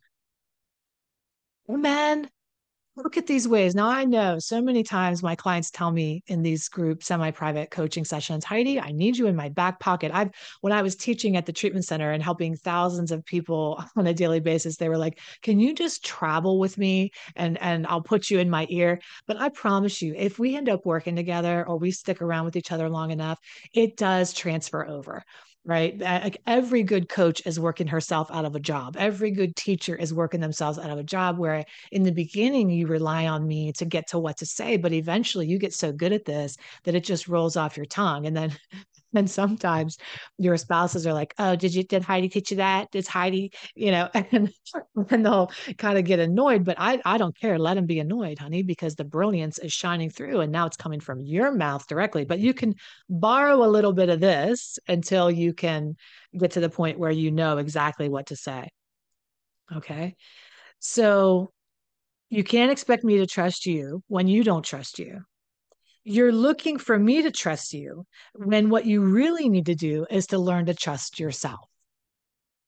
Amen 1.70 2.28
look 2.96 3.16
at 3.16 3.26
these 3.26 3.48
ways. 3.48 3.74
Now, 3.74 3.88
I 3.88 4.04
know 4.04 4.38
so 4.38 4.62
many 4.62 4.84
times 4.84 5.22
my 5.22 5.34
clients 5.34 5.70
tell 5.70 5.90
me 5.90 6.22
in 6.28 6.42
these 6.42 6.68
group 6.68 7.02
semi 7.02 7.30
private 7.32 7.70
coaching 7.70 8.04
sessions, 8.04 8.44
Heidi, 8.44 8.80
I 8.80 8.92
need 8.92 9.16
you 9.16 9.26
in 9.26 9.34
my 9.34 9.48
back 9.48 9.80
pocket. 9.80 10.12
I've, 10.14 10.30
when 10.60 10.72
I 10.72 10.82
was 10.82 10.94
teaching 10.94 11.36
at 11.36 11.44
the 11.44 11.52
treatment 11.52 11.84
center 11.84 12.12
and 12.12 12.22
helping 12.22 12.56
thousands 12.56 13.10
of 13.10 13.24
people 13.24 13.82
on 13.96 14.06
a 14.06 14.14
daily 14.14 14.40
basis, 14.40 14.76
they 14.76 14.88
were 14.88 14.98
like, 14.98 15.18
can 15.42 15.58
you 15.58 15.74
just 15.74 16.04
travel 16.04 16.58
with 16.58 16.78
me 16.78 17.10
and, 17.34 17.60
and 17.60 17.86
I'll 17.86 18.02
put 18.02 18.30
you 18.30 18.38
in 18.38 18.48
my 18.48 18.66
ear? 18.70 19.00
But 19.26 19.40
I 19.40 19.48
promise 19.48 20.00
you, 20.00 20.14
if 20.16 20.38
we 20.38 20.56
end 20.56 20.68
up 20.68 20.86
working 20.86 21.16
together 21.16 21.66
or 21.66 21.78
we 21.78 21.90
stick 21.90 22.22
around 22.22 22.44
with 22.44 22.56
each 22.56 22.70
other 22.70 22.88
long 22.88 23.10
enough, 23.10 23.40
it 23.72 23.96
does 23.96 24.32
transfer 24.32 24.86
over 24.86 25.24
right? 25.64 25.98
Like 25.98 26.40
every 26.46 26.82
good 26.82 27.08
coach 27.08 27.40
is 27.46 27.58
working 27.58 27.86
herself 27.86 28.30
out 28.30 28.44
of 28.44 28.54
a 28.54 28.60
job. 28.60 28.96
Every 28.98 29.30
good 29.30 29.56
teacher 29.56 29.96
is 29.96 30.12
working 30.12 30.40
themselves 30.40 30.78
out 30.78 30.90
of 30.90 30.98
a 30.98 31.02
job 31.04 31.38
where 31.38 31.64
in 31.90 32.02
the 32.02 32.12
beginning 32.12 32.68
you 32.70 32.86
rely 32.86 33.26
on 33.26 33.46
me 33.46 33.72
to 33.74 33.84
get 33.86 34.06
to 34.08 34.18
what 34.18 34.36
to 34.38 34.46
say, 34.46 34.76
but 34.76 34.92
eventually 34.92 35.46
you 35.46 35.58
get 35.58 35.72
so 35.72 35.90
good 35.92 36.12
at 36.12 36.26
this 36.26 36.56
that 36.84 36.94
it 36.94 37.04
just 37.04 37.28
rolls 37.28 37.56
off 37.56 37.76
your 37.76 37.86
tongue. 37.86 38.26
And 38.26 38.36
then 38.36 38.52
and 39.14 39.30
sometimes 39.30 39.98
your 40.38 40.56
spouses 40.56 41.06
are 41.06 41.12
like, 41.12 41.34
"Oh, 41.38 41.56
did 41.56 41.74
you 41.74 41.82
did 41.84 42.02
Heidi 42.02 42.28
teach 42.28 42.50
you 42.50 42.58
that? 42.58 42.90
Did 42.90 43.06
Heidi, 43.06 43.52
you 43.74 43.90
know?" 43.90 44.08
And 44.32 44.50
and 45.10 45.24
they'll 45.26 45.50
kind 45.78 45.98
of 45.98 46.04
get 46.04 46.18
annoyed. 46.18 46.64
But 46.64 46.76
I 46.78 47.00
I 47.04 47.18
don't 47.18 47.38
care. 47.38 47.58
Let 47.58 47.74
them 47.74 47.86
be 47.86 48.00
annoyed, 48.00 48.38
honey, 48.38 48.62
because 48.62 48.94
the 48.94 49.04
brilliance 49.04 49.58
is 49.58 49.72
shining 49.72 50.10
through, 50.10 50.40
and 50.40 50.52
now 50.52 50.66
it's 50.66 50.76
coming 50.76 51.00
from 51.00 51.20
your 51.20 51.52
mouth 51.52 51.86
directly. 51.86 52.24
But 52.24 52.40
you 52.40 52.54
can 52.54 52.74
borrow 53.08 53.64
a 53.64 53.66
little 53.68 53.92
bit 53.92 54.08
of 54.08 54.20
this 54.20 54.78
until 54.88 55.30
you 55.30 55.52
can 55.52 55.96
get 56.38 56.52
to 56.52 56.60
the 56.60 56.70
point 56.70 56.98
where 56.98 57.10
you 57.10 57.30
know 57.30 57.58
exactly 57.58 58.08
what 58.08 58.26
to 58.26 58.36
say. 58.36 58.68
Okay, 59.74 60.16
so 60.78 61.52
you 62.30 62.44
can't 62.44 62.72
expect 62.72 63.04
me 63.04 63.18
to 63.18 63.26
trust 63.26 63.66
you 63.66 64.02
when 64.08 64.28
you 64.28 64.44
don't 64.44 64.64
trust 64.64 64.98
you 64.98 65.22
you're 66.04 66.32
looking 66.32 66.78
for 66.78 66.98
me 66.98 67.22
to 67.22 67.30
trust 67.30 67.72
you 67.72 68.06
when 68.34 68.70
what 68.70 68.86
you 68.86 69.00
really 69.02 69.48
need 69.48 69.66
to 69.66 69.74
do 69.74 70.06
is 70.10 70.28
to 70.28 70.38
learn 70.38 70.66
to 70.66 70.74
trust 70.74 71.18
yourself. 71.18 71.68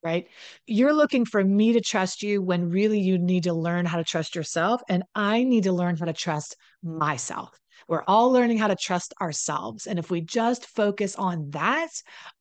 right? 0.02 0.28
You're 0.66 0.92
looking 0.92 1.24
for 1.24 1.42
me 1.42 1.72
to 1.72 1.80
trust 1.80 2.22
you 2.22 2.40
when 2.40 2.70
really 2.70 3.00
you 3.00 3.18
need 3.18 3.44
to 3.44 3.52
learn 3.52 3.86
how 3.86 3.98
to 3.98 4.04
trust 4.04 4.34
yourself. 4.36 4.80
And 4.88 5.02
I 5.14 5.42
need 5.42 5.64
to 5.64 5.72
learn 5.72 5.96
how 5.96 6.04
to 6.06 6.12
trust 6.12 6.56
myself. 6.82 7.58
We're 7.88 8.04
all 8.06 8.30
learning 8.30 8.58
how 8.58 8.68
to 8.68 8.76
trust 8.76 9.14
ourselves. 9.20 9.86
And 9.86 9.98
if 9.98 10.10
we 10.10 10.20
just 10.20 10.66
focus 10.66 11.16
on 11.16 11.50
that, 11.50 11.90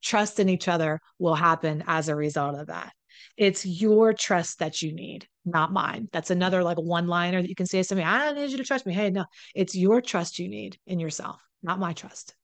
trust 0.03 0.39
in 0.39 0.49
each 0.49 0.67
other 0.67 1.01
will 1.17 1.35
happen 1.35 1.83
as 1.87 2.07
a 2.07 2.15
result 2.15 2.55
of 2.55 2.67
that. 2.67 2.93
It's 3.37 3.65
your 3.65 4.13
trust 4.13 4.59
that 4.59 4.81
you 4.81 4.93
need, 4.93 5.27
not 5.45 5.73
mine. 5.73 6.07
That's 6.11 6.31
another 6.31 6.63
like 6.63 6.77
one 6.77 7.07
liner 7.07 7.41
that 7.41 7.49
you 7.49 7.55
can 7.55 7.65
say 7.65 7.79
to 7.79 7.83
somebody, 7.83 8.05
I 8.05 8.31
need 8.33 8.51
you 8.51 8.57
to 8.57 8.63
trust 8.63 8.85
me. 8.85 8.93
Hey, 8.93 9.09
no, 9.09 9.25
it's 9.53 9.75
your 9.75 10.01
trust 10.01 10.39
you 10.39 10.47
need 10.47 10.77
in 10.87 10.99
yourself, 10.99 11.41
not 11.63 11.79
my 11.79 11.93
trust. 11.93 12.35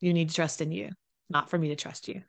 You 0.00 0.12
need 0.12 0.30
trust 0.30 0.60
in 0.60 0.72
you, 0.72 0.90
not 1.28 1.50
for 1.50 1.58
me 1.58 1.68
to 1.68 1.76
trust 1.76 2.08
you. 2.08 2.22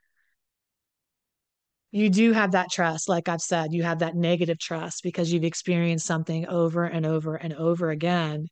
You 1.92 2.08
do 2.08 2.32
have 2.32 2.52
that 2.52 2.70
trust, 2.70 3.08
like 3.08 3.28
I've 3.28 3.40
said, 3.40 3.72
you 3.72 3.82
have 3.82 3.98
that 3.98 4.14
negative 4.14 4.58
trust 4.58 5.02
because 5.02 5.32
you've 5.32 5.44
experienced 5.44 6.06
something 6.06 6.46
over 6.46 6.84
and 6.84 7.04
over 7.04 7.34
and 7.34 7.52
over 7.52 7.90
again. 7.90 8.46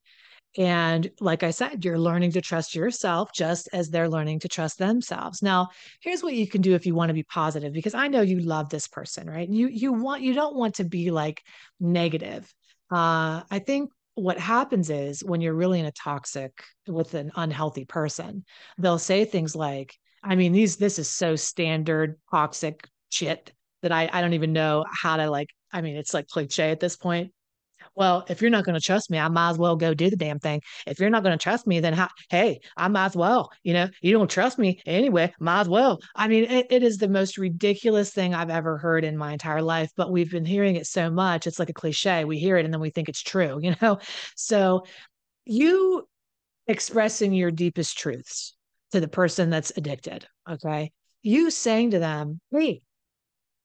And 0.56 1.10
like 1.20 1.42
I 1.42 1.50
said, 1.50 1.84
you're 1.84 1.98
learning 1.98 2.32
to 2.32 2.40
trust 2.40 2.74
yourself 2.74 3.30
just 3.34 3.68
as 3.72 3.90
they're 3.90 4.08
learning 4.08 4.40
to 4.40 4.48
trust 4.48 4.78
themselves. 4.78 5.42
Now, 5.42 5.68
here's 6.00 6.22
what 6.22 6.34
you 6.34 6.48
can 6.48 6.62
do 6.62 6.74
if 6.74 6.86
you 6.86 6.94
want 6.94 7.10
to 7.10 7.14
be 7.14 7.22
positive, 7.22 7.72
because 7.72 7.94
I 7.94 8.08
know 8.08 8.22
you 8.22 8.40
love 8.40 8.70
this 8.70 8.88
person, 8.88 9.28
right? 9.28 9.48
You 9.48 9.68
you 9.68 9.92
want 9.92 10.22
you 10.22 10.32
don't 10.32 10.56
want 10.56 10.76
to 10.76 10.84
be 10.84 11.10
like 11.10 11.42
negative. 11.78 12.52
Uh, 12.90 13.42
I 13.50 13.62
think 13.64 13.90
what 14.14 14.38
happens 14.38 14.90
is 14.90 15.22
when 15.22 15.40
you're 15.40 15.54
really 15.54 15.80
in 15.80 15.86
a 15.86 15.92
toxic 15.92 16.64
with 16.86 17.14
an 17.14 17.30
unhealthy 17.36 17.84
person, 17.84 18.44
they'll 18.78 18.98
say 18.98 19.24
things 19.24 19.54
like, 19.54 19.94
I 20.24 20.34
mean, 20.34 20.52
these 20.52 20.76
this 20.76 20.98
is 20.98 21.08
so 21.08 21.36
standard 21.36 22.16
toxic 22.30 22.88
shit 23.10 23.52
that 23.82 23.92
I 23.92 24.08
I 24.12 24.22
don't 24.22 24.34
even 24.34 24.54
know 24.54 24.84
how 24.90 25.18
to 25.18 25.30
like. 25.30 25.50
I 25.72 25.82
mean, 25.82 25.96
it's 25.96 26.14
like 26.14 26.26
cliche 26.26 26.70
at 26.70 26.80
this 26.80 26.96
point 26.96 27.32
well, 27.98 28.24
if 28.28 28.40
you're 28.40 28.50
not 28.50 28.64
going 28.64 28.78
to 28.78 28.80
trust 28.80 29.10
me, 29.10 29.18
I 29.18 29.26
might 29.26 29.50
as 29.50 29.58
well 29.58 29.74
go 29.74 29.92
do 29.92 30.08
the 30.08 30.16
damn 30.16 30.38
thing. 30.38 30.62
If 30.86 31.00
you're 31.00 31.10
not 31.10 31.24
going 31.24 31.36
to 31.36 31.42
trust 31.42 31.66
me, 31.66 31.80
then 31.80 31.94
how, 31.94 32.08
hey, 32.30 32.60
I 32.76 32.86
might 32.86 33.06
as 33.06 33.16
well. 33.16 33.50
You 33.64 33.72
know, 33.72 33.88
you 34.00 34.12
don't 34.12 34.30
trust 34.30 34.56
me 34.56 34.80
anyway, 34.86 35.34
might 35.40 35.62
as 35.62 35.68
well. 35.68 35.98
I 36.14 36.28
mean, 36.28 36.44
it, 36.44 36.68
it 36.70 36.84
is 36.84 36.98
the 36.98 37.08
most 37.08 37.38
ridiculous 37.38 38.12
thing 38.12 38.34
I've 38.34 38.50
ever 38.50 38.78
heard 38.78 39.04
in 39.04 39.16
my 39.16 39.32
entire 39.32 39.62
life, 39.62 39.90
but 39.96 40.12
we've 40.12 40.30
been 40.30 40.44
hearing 40.44 40.76
it 40.76 40.86
so 40.86 41.10
much. 41.10 41.48
It's 41.48 41.58
like 41.58 41.70
a 41.70 41.74
cliche. 41.74 42.24
We 42.24 42.38
hear 42.38 42.56
it 42.56 42.64
and 42.64 42.72
then 42.72 42.80
we 42.80 42.90
think 42.90 43.08
it's 43.08 43.22
true, 43.22 43.58
you 43.62 43.74
know? 43.82 43.98
So 44.36 44.84
you 45.44 46.06
expressing 46.68 47.32
your 47.32 47.50
deepest 47.50 47.98
truths 47.98 48.54
to 48.92 49.00
the 49.00 49.08
person 49.08 49.50
that's 49.50 49.72
addicted, 49.76 50.24
okay? 50.48 50.92
You 51.22 51.50
saying 51.50 51.90
to 51.90 51.98
them, 51.98 52.40
hey, 52.52 52.82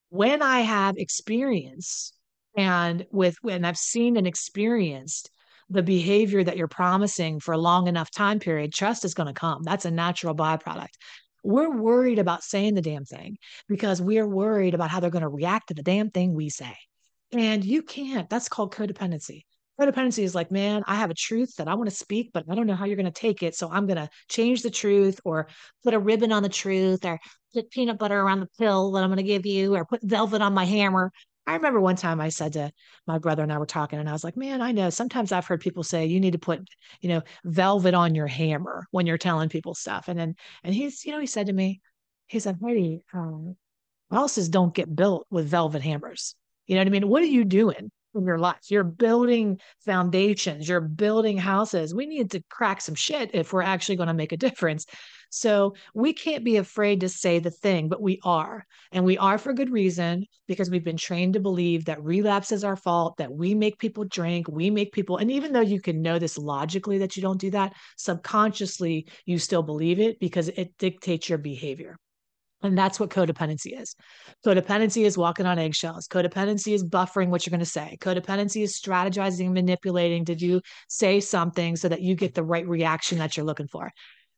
when 0.09 0.41
I 0.41 0.61
have 0.61 0.97
experience 0.97 2.13
and 2.55 3.05
with 3.11 3.35
when 3.41 3.65
I've 3.65 3.77
seen 3.77 4.17
and 4.17 4.27
experienced 4.27 5.29
the 5.69 5.83
behavior 5.83 6.43
that 6.43 6.57
you're 6.57 6.67
promising 6.67 7.39
for 7.39 7.53
a 7.53 7.57
long 7.57 7.87
enough 7.87 8.11
time 8.11 8.39
period, 8.39 8.73
trust 8.73 9.05
is 9.05 9.13
going 9.13 9.27
to 9.27 9.39
come. 9.39 9.63
That's 9.63 9.85
a 9.85 9.91
natural 9.91 10.35
byproduct. 10.35 10.93
We're 11.43 11.75
worried 11.75 12.19
about 12.19 12.43
saying 12.43 12.75
the 12.75 12.81
damn 12.81 13.05
thing 13.05 13.37
because 13.67 14.01
we're 14.01 14.27
worried 14.27 14.73
about 14.73 14.89
how 14.89 14.99
they're 14.99 15.09
going 15.09 15.23
to 15.23 15.29
react 15.29 15.69
to 15.69 15.73
the 15.73 15.83
damn 15.83 16.09
thing 16.09 16.33
we 16.33 16.49
say. 16.49 16.75
And 17.31 17.65
you 17.65 17.81
can't. 17.81 18.29
That's 18.29 18.47
called 18.47 18.73
codependency. 18.73 19.41
Codependency 19.79 20.23
is 20.23 20.35
like, 20.35 20.51
man, 20.51 20.83
I 20.85 20.95
have 20.95 21.09
a 21.09 21.15
truth 21.15 21.55
that 21.57 21.67
I 21.67 21.73
want 21.73 21.89
to 21.89 21.95
speak, 21.95 22.29
but 22.31 22.45
I 22.47 22.53
don't 22.53 22.67
know 22.67 22.75
how 22.75 22.85
you're 22.85 22.95
going 22.95 23.05
to 23.07 23.11
take 23.11 23.41
it. 23.41 23.55
So 23.55 23.69
I'm 23.71 23.87
going 23.87 23.97
to 23.97 24.09
change 24.29 24.61
the 24.61 24.69
truth 24.69 25.19
or 25.25 25.47
put 25.83 25.95
a 25.95 25.99
ribbon 25.99 26.31
on 26.31 26.43
the 26.43 26.49
truth 26.49 27.03
or 27.05 27.19
put 27.53 27.71
peanut 27.71 27.97
butter 27.97 28.19
around 28.19 28.41
the 28.41 28.49
pill 28.59 28.91
that 28.91 29.03
I'm 29.03 29.09
going 29.09 29.17
to 29.17 29.23
give 29.23 29.47
you 29.47 29.75
or 29.75 29.85
put 29.85 30.03
velvet 30.03 30.43
on 30.43 30.53
my 30.53 30.65
hammer. 30.65 31.11
I 31.45 31.55
remember 31.55 31.81
one 31.81 31.95
time 31.95 32.21
I 32.21 32.29
said 32.29 32.53
to 32.53 32.71
my 33.05 33.17
brother 33.17 33.43
and 33.43 33.51
I 33.51 33.57
were 33.57 33.65
talking, 33.65 33.99
and 33.99 34.07
I 34.07 34.13
was 34.13 34.23
like, 34.23 34.37
man, 34.37 34.61
I 34.61 34.71
know 34.71 34.89
sometimes 34.89 35.31
I've 35.31 35.45
heard 35.45 35.61
people 35.61 35.83
say 35.83 36.05
you 36.05 36.19
need 36.19 36.31
to 36.31 36.39
put, 36.39 36.65
you 37.01 37.09
know, 37.09 37.21
velvet 37.43 37.93
on 37.93 38.15
your 38.15 38.27
hammer 38.27 38.87
when 38.91 39.05
you're 39.05 39.17
telling 39.17 39.49
people 39.49 39.75
stuff. 39.75 40.07
And 40.07 40.17
then, 40.17 40.35
and 40.63 40.73
he's, 40.73 41.05
you 41.05 41.11
know, 41.11 41.19
he 41.19 41.27
said 41.27 41.47
to 41.47 41.53
me, 41.53 41.81
he 42.27 42.39
said, 42.39 42.57
Heidi, 42.63 43.03
um, 43.13 43.55
houses 44.09 44.47
don't 44.47 44.73
get 44.73 44.95
built 44.95 45.27
with 45.29 45.47
velvet 45.47 45.81
hammers. 45.81 46.35
You 46.65 46.75
know 46.75 46.81
what 46.81 46.87
I 46.87 46.91
mean? 46.91 47.07
What 47.09 47.23
are 47.23 47.27
you 47.27 47.43
doing? 47.43 47.91
in 48.15 48.25
your 48.25 48.37
life. 48.37 48.59
You're 48.69 48.83
building 48.83 49.59
foundations, 49.85 50.67
you're 50.67 50.81
building 50.81 51.37
houses. 51.37 51.93
We 51.93 52.05
need 52.05 52.31
to 52.31 52.43
crack 52.49 52.81
some 52.81 52.95
shit 52.95 53.31
if 53.33 53.53
we're 53.53 53.63
actually 53.63 53.95
going 53.95 54.07
to 54.07 54.13
make 54.13 54.31
a 54.31 54.37
difference. 54.37 54.85
So 55.35 55.73
we 55.95 56.13
can't 56.13 56.43
be 56.43 56.57
afraid 56.57 56.99
to 56.99 57.09
say 57.09 57.39
the 57.39 57.49
thing, 57.49 57.89
but 57.89 58.03
we 58.03 58.19
are. 58.23 58.67
And 58.91 59.03
we 59.03 59.17
are 59.17 59.39
for 59.39 59.51
good 59.51 59.71
reason 59.71 60.27
because 60.47 60.69
we've 60.69 60.83
been 60.83 60.95
trained 60.95 61.33
to 61.33 61.39
believe 61.39 61.85
that 61.85 62.03
relapse 62.03 62.51
is 62.51 62.63
our 62.63 62.75
fault, 62.75 63.17
that 63.17 63.33
we 63.33 63.55
make 63.55 63.79
people 63.79 64.05
drink, 64.05 64.47
we 64.47 64.69
make 64.69 64.91
people, 64.91 65.17
and 65.17 65.31
even 65.31 65.51
though 65.51 65.59
you 65.61 65.81
can 65.81 66.03
know 66.03 66.19
this 66.19 66.37
logically 66.37 66.99
that 66.99 67.15
you 67.15 67.23
don't 67.23 67.41
do 67.41 67.49
that, 67.49 67.73
subconsciously 67.97 69.07
you 69.25 69.39
still 69.39 69.63
believe 69.63 69.99
it 69.99 70.19
because 70.19 70.49
it 70.49 70.77
dictates 70.77 71.27
your 71.27 71.39
behavior. 71.39 71.97
And 72.61 72.77
that's 72.77 72.99
what 72.99 73.09
codependency 73.09 73.77
is. 73.77 73.95
Codependency 74.45 75.03
is 75.03 75.17
walking 75.17 75.47
on 75.47 75.57
eggshells. 75.57 76.07
Codependency 76.07 76.73
is 76.73 76.83
buffering 76.83 77.29
what 77.29 77.45
you're 77.45 77.51
going 77.51 77.59
to 77.59 77.65
say. 77.65 77.97
Codependency 77.99 78.61
is 78.61 78.79
strategizing, 78.79 79.51
manipulating. 79.51 80.23
Did 80.23 80.43
you 80.43 80.61
say 80.87 81.19
something 81.19 81.75
so 81.75 81.89
that 81.89 82.01
you 82.01 82.13
get 82.13 82.35
the 82.35 82.43
right 82.43 82.67
reaction 82.67 83.17
that 83.17 83.35
you're 83.35 83.47
looking 83.47 83.67
for? 83.67 83.91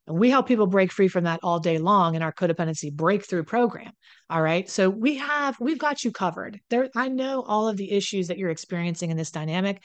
And 0.08 0.20
we 0.20 0.30
help 0.30 0.48
people 0.48 0.68
break 0.68 0.92
free 0.92 1.08
from 1.08 1.24
that 1.24 1.40
all 1.42 1.60
day 1.60 1.78
long 1.78 2.16
in 2.16 2.22
our 2.22 2.34
codependency 2.34 2.94
breakthrough 2.94 3.44
program. 3.44 3.92
All 4.30 4.42
right. 4.42 4.70
So 4.70 4.90
we 4.90 5.18
have, 5.18 5.60
we've 5.60 5.80
got 5.80 6.04
you 6.04 6.12
covered. 6.12 6.60
There, 6.70 6.90
I 6.96 7.08
know 7.08 7.42
all 7.42 7.68
of 7.68 7.78
the 7.78 7.92
issues 7.92 8.28
that 8.28 8.38
you're 8.38 8.50
experiencing 8.50 9.10
in 9.10 9.18
this 9.18 9.32
dynamic. 9.32 9.82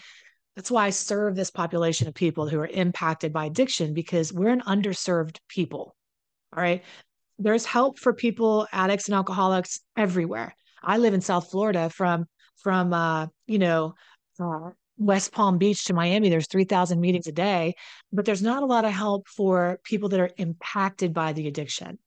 That's 0.57 0.71
why 0.71 0.87
I 0.87 0.91
serve 0.91 1.37
this 1.37 1.51
population 1.51 2.09
of 2.09 2.15
people 2.15 2.49
who 2.49 2.59
are 2.61 2.67
impacted 2.67 3.33
by 3.33 3.47
addiction 3.47 3.95
because 3.95 4.33
we're 4.33 4.49
an 4.49 4.63
underserved 4.63 5.39
people. 5.49 5.95
All 6.55 6.63
right 6.63 6.83
there's 7.41 7.65
help 7.65 7.99
for 7.99 8.13
people, 8.13 8.69
addicts 8.71 9.09
and 9.09 9.15
alcoholics 9.15 9.81
everywhere. 9.97 10.55
I 10.83 10.99
live 10.99 11.15
in 11.15 11.21
South 11.21 11.51
Florida 11.51 11.91
from 11.91 12.27
from 12.63 12.93
uh, 12.93 13.27
you 13.47 13.59
know 13.59 13.95
uh, 14.39 14.71
West 15.01 15.33
Palm 15.33 15.57
Beach 15.57 15.87
to 15.87 15.95
Miami. 15.95 16.29
There's 16.29 16.47
3,000 16.47 17.01
meetings 17.01 17.27
a 17.27 17.33
day, 17.33 17.75
but 18.13 18.27
there's 18.27 18.43
not 18.43 18.63
a 18.63 18.67
lot 18.67 18.85
of 18.85 18.93
help 18.93 19.27
for 19.27 19.81
people 19.83 20.11
that 20.11 20.21
are 20.21 20.31
impacted 20.37 21.15
by 21.15 21.33
the 21.33 21.49
addiction. 21.49 21.99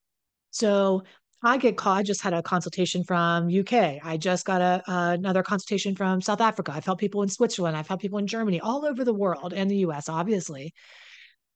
So 0.52 1.02
I 1.44 1.58
get 1.58 1.76
called. 1.76 1.98
I 1.98 2.04
just 2.04 2.22
had 2.22 2.34
a 2.34 2.44
consultation 2.44 3.04
from 3.04 3.50
UK. 3.50 4.00
I 4.04 4.18
just 4.18 4.46
got 4.46 4.62
a 4.62 4.84
uh, 4.88 5.12
another 5.14 5.42
consultation 5.42 5.96
from 5.96 6.22
South 6.22 6.40
Africa. 6.40 6.72
I've 6.74 6.86
helped 6.86 7.02
people 7.02 7.24
in 7.24 7.30
Switzerland. 7.30 7.76
I've 7.76 7.88
helped 7.88 8.04
people 8.04 8.20
in 8.20 8.28
Germany, 8.28 8.62
all 8.62 8.86
over 8.86 9.04
the 9.04 9.14
world, 9.14 9.54
and 9.54 9.70
the 9.70 9.78
US. 9.78 10.08
Obviously, 10.08 10.74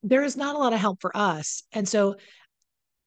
there 0.01 0.23
is 0.23 0.35
not 0.35 0.55
a 0.55 0.57
lot 0.57 0.73
of 0.73 0.79
help 0.79 0.99
for 0.99 1.15
us, 1.15 1.63
and 1.71 1.87
so 1.87 2.15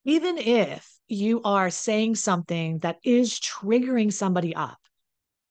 even 0.05 0.39
if 0.39 0.89
you 1.09 1.43
are 1.43 1.69
saying 1.69 2.15
something 2.15 2.79
that 2.79 2.97
is 3.05 3.39
triggering 3.41 4.13
somebody 4.13 4.55
up, 4.55 4.79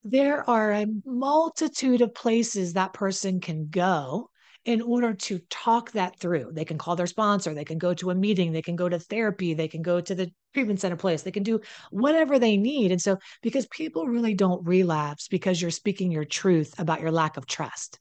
there 0.03 0.49
are 0.49 0.71
a 0.71 0.85
multitude 1.05 2.01
of 2.01 2.13
places 2.13 2.73
that 2.73 2.93
person 2.93 3.39
can 3.39 3.67
go 3.69 4.29
in 4.65 4.81
order 4.81 5.13
to 5.13 5.39
talk 5.49 5.91
that 5.91 6.19
through. 6.19 6.51
They 6.53 6.65
can 6.65 6.77
call 6.77 6.95
their 6.95 7.07
sponsor, 7.07 7.53
they 7.53 7.65
can 7.65 7.77
go 7.77 7.93
to 7.95 8.11
a 8.11 8.15
meeting, 8.15 8.51
they 8.51 8.61
can 8.61 8.75
go 8.75 8.89
to 8.89 8.99
therapy, 8.99 9.53
they 9.53 9.67
can 9.67 9.81
go 9.81 10.01
to 10.01 10.15
the 10.15 10.31
treatment 10.53 10.79
center 10.79 10.95
place, 10.95 11.21
they 11.21 11.31
can 11.31 11.43
do 11.43 11.61
whatever 11.91 12.39
they 12.39 12.57
need. 12.57 12.91
And 12.91 13.01
so, 13.01 13.17
because 13.41 13.67
people 13.67 14.07
really 14.07 14.33
don't 14.33 14.65
relapse 14.67 15.27
because 15.27 15.61
you're 15.61 15.71
speaking 15.71 16.11
your 16.11 16.25
truth 16.25 16.75
about 16.77 17.01
your 17.01 17.11
lack 17.11 17.37
of 17.37 17.45
trust, 17.45 17.99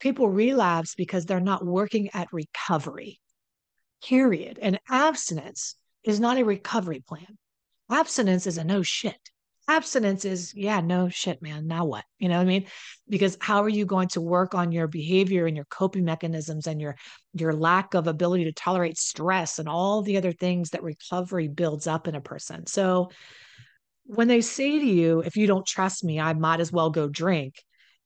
people 0.00 0.28
relapse 0.28 0.94
because 0.94 1.26
they're 1.26 1.40
not 1.40 1.66
working 1.66 2.10
at 2.14 2.32
recovery, 2.32 3.20
period. 4.02 4.58
And 4.60 4.80
abstinence 4.88 5.74
is 6.04 6.20
not 6.20 6.38
a 6.38 6.44
recovery 6.44 7.02
plan. 7.06 7.38
Abstinence 7.90 8.46
is 8.46 8.58
a 8.58 8.64
no 8.64 8.82
shit. 8.82 9.30
Abstinence 9.68 10.24
is, 10.24 10.54
yeah, 10.54 10.80
no 10.80 11.08
shit, 11.08 11.42
man. 11.42 11.66
Now 11.66 11.84
what? 11.84 12.04
You 12.18 12.28
know 12.28 12.36
what 12.36 12.42
I 12.42 12.46
mean? 12.46 12.66
Because 13.08 13.36
how 13.40 13.62
are 13.62 13.68
you 13.68 13.84
going 13.84 14.06
to 14.08 14.20
work 14.20 14.54
on 14.54 14.70
your 14.70 14.86
behavior 14.86 15.46
and 15.46 15.56
your 15.56 15.64
coping 15.66 16.04
mechanisms 16.04 16.68
and 16.68 16.80
your 16.80 16.94
your 17.34 17.52
lack 17.52 17.94
of 17.94 18.06
ability 18.06 18.44
to 18.44 18.52
tolerate 18.52 18.96
stress 18.96 19.58
and 19.58 19.68
all 19.68 20.02
the 20.02 20.18
other 20.18 20.30
things 20.30 20.70
that 20.70 20.84
recovery 20.84 21.48
builds 21.48 21.88
up 21.88 22.06
in 22.06 22.14
a 22.14 22.20
person? 22.20 22.66
So 22.66 23.10
when 24.04 24.28
they 24.28 24.40
say 24.40 24.78
to 24.78 24.86
you, 24.86 25.20
if 25.20 25.36
you 25.36 25.48
don't 25.48 25.66
trust 25.66 26.04
me, 26.04 26.20
I 26.20 26.32
might 26.32 26.60
as 26.60 26.70
well 26.70 26.90
go 26.90 27.08
drink. 27.08 27.56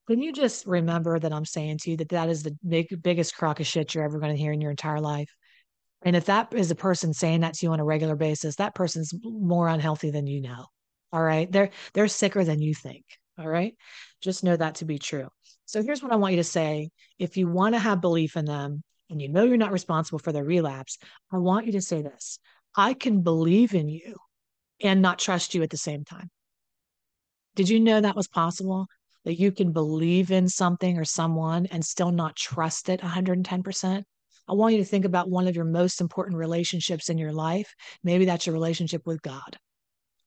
Can 0.08 0.22
you 0.22 0.32
just 0.32 0.66
remember 0.66 1.18
that 1.18 1.32
I'm 1.32 1.44
saying 1.44 1.78
to 1.82 1.90
you 1.90 1.98
that 1.98 2.08
that 2.08 2.30
is 2.30 2.42
the 2.42 2.56
big, 2.66 2.86
biggest 3.02 3.36
crock 3.36 3.60
of 3.60 3.66
shit 3.66 3.94
you're 3.94 4.04
ever 4.04 4.18
going 4.18 4.34
to 4.34 4.40
hear 4.40 4.52
in 4.52 4.62
your 4.62 4.70
entire 4.70 5.00
life? 5.00 5.30
And 6.02 6.16
if 6.16 6.24
that 6.24 6.54
is 6.54 6.70
a 6.70 6.74
person 6.74 7.12
saying 7.12 7.42
that 7.42 7.52
to 7.54 7.66
you 7.66 7.72
on 7.72 7.80
a 7.80 7.84
regular 7.84 8.16
basis, 8.16 8.56
that 8.56 8.74
person's 8.74 9.12
more 9.22 9.68
unhealthy 9.68 10.10
than 10.10 10.26
you 10.26 10.40
know. 10.40 10.64
All 11.12 11.22
right. 11.22 11.50
They're 11.50 11.70
they're 11.94 12.08
sicker 12.08 12.44
than 12.44 12.60
you 12.60 12.74
think. 12.74 13.04
All 13.38 13.48
right. 13.48 13.74
Just 14.20 14.44
know 14.44 14.56
that 14.56 14.76
to 14.76 14.84
be 14.84 14.98
true. 14.98 15.28
So 15.66 15.82
here's 15.82 16.02
what 16.02 16.12
I 16.12 16.16
want 16.16 16.32
you 16.34 16.40
to 16.40 16.44
say. 16.44 16.90
If 17.18 17.36
you 17.36 17.48
want 17.48 17.74
to 17.74 17.78
have 17.78 18.00
belief 18.00 18.36
in 18.36 18.44
them 18.44 18.82
and 19.08 19.20
you 19.20 19.28
know 19.28 19.44
you're 19.44 19.56
not 19.56 19.72
responsible 19.72 20.18
for 20.18 20.32
their 20.32 20.44
relapse, 20.44 20.98
I 21.32 21.38
want 21.38 21.66
you 21.66 21.72
to 21.72 21.80
say 21.80 22.02
this. 22.02 22.38
I 22.76 22.94
can 22.94 23.22
believe 23.22 23.74
in 23.74 23.88
you 23.88 24.16
and 24.82 25.02
not 25.02 25.18
trust 25.18 25.54
you 25.54 25.62
at 25.62 25.70
the 25.70 25.76
same 25.76 26.04
time. 26.04 26.30
Did 27.54 27.68
you 27.68 27.80
know 27.80 28.00
that 28.00 28.16
was 28.16 28.28
possible? 28.28 28.86
That 29.24 29.38
you 29.38 29.52
can 29.52 29.72
believe 29.72 30.30
in 30.30 30.48
something 30.48 30.98
or 30.98 31.04
someone 31.04 31.66
and 31.66 31.84
still 31.84 32.10
not 32.10 32.36
trust 32.36 32.88
it 32.88 33.00
110%? 33.00 34.04
I 34.48 34.52
want 34.54 34.74
you 34.74 34.80
to 34.80 34.88
think 34.88 35.04
about 35.04 35.28
one 35.28 35.46
of 35.46 35.54
your 35.54 35.64
most 35.64 36.00
important 36.00 36.36
relationships 36.36 37.08
in 37.08 37.18
your 37.18 37.32
life. 37.32 37.74
Maybe 38.02 38.24
that's 38.24 38.46
your 38.46 38.54
relationship 38.54 39.06
with 39.06 39.22
God. 39.22 39.58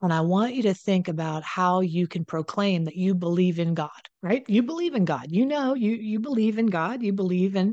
And 0.03 0.11
I 0.11 0.19
want 0.19 0.53
you 0.53 0.63
to 0.63 0.73
think 0.73 1.07
about 1.07 1.43
how 1.43 1.79
you 1.79 2.07
can 2.07 2.25
proclaim 2.25 2.83
that 2.83 2.97
you 2.97 3.15
believe 3.15 3.57
in 3.57 3.73
God, 3.73 3.89
right? 4.21 4.43
You 4.49 4.61
believe 4.61 4.95
in 4.95 5.05
God. 5.05 5.27
You 5.29 5.45
know, 5.45 5.75
you 5.75 5.93
you 5.93 6.19
believe 6.19 6.59
in 6.59 6.65
God. 6.65 7.01
You 7.01 7.13
believe 7.13 7.55
in 7.55 7.71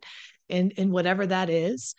in 0.49 0.71
in 0.71 0.93
whatever 0.93 1.27
that 1.27 1.51
is, 1.51 1.97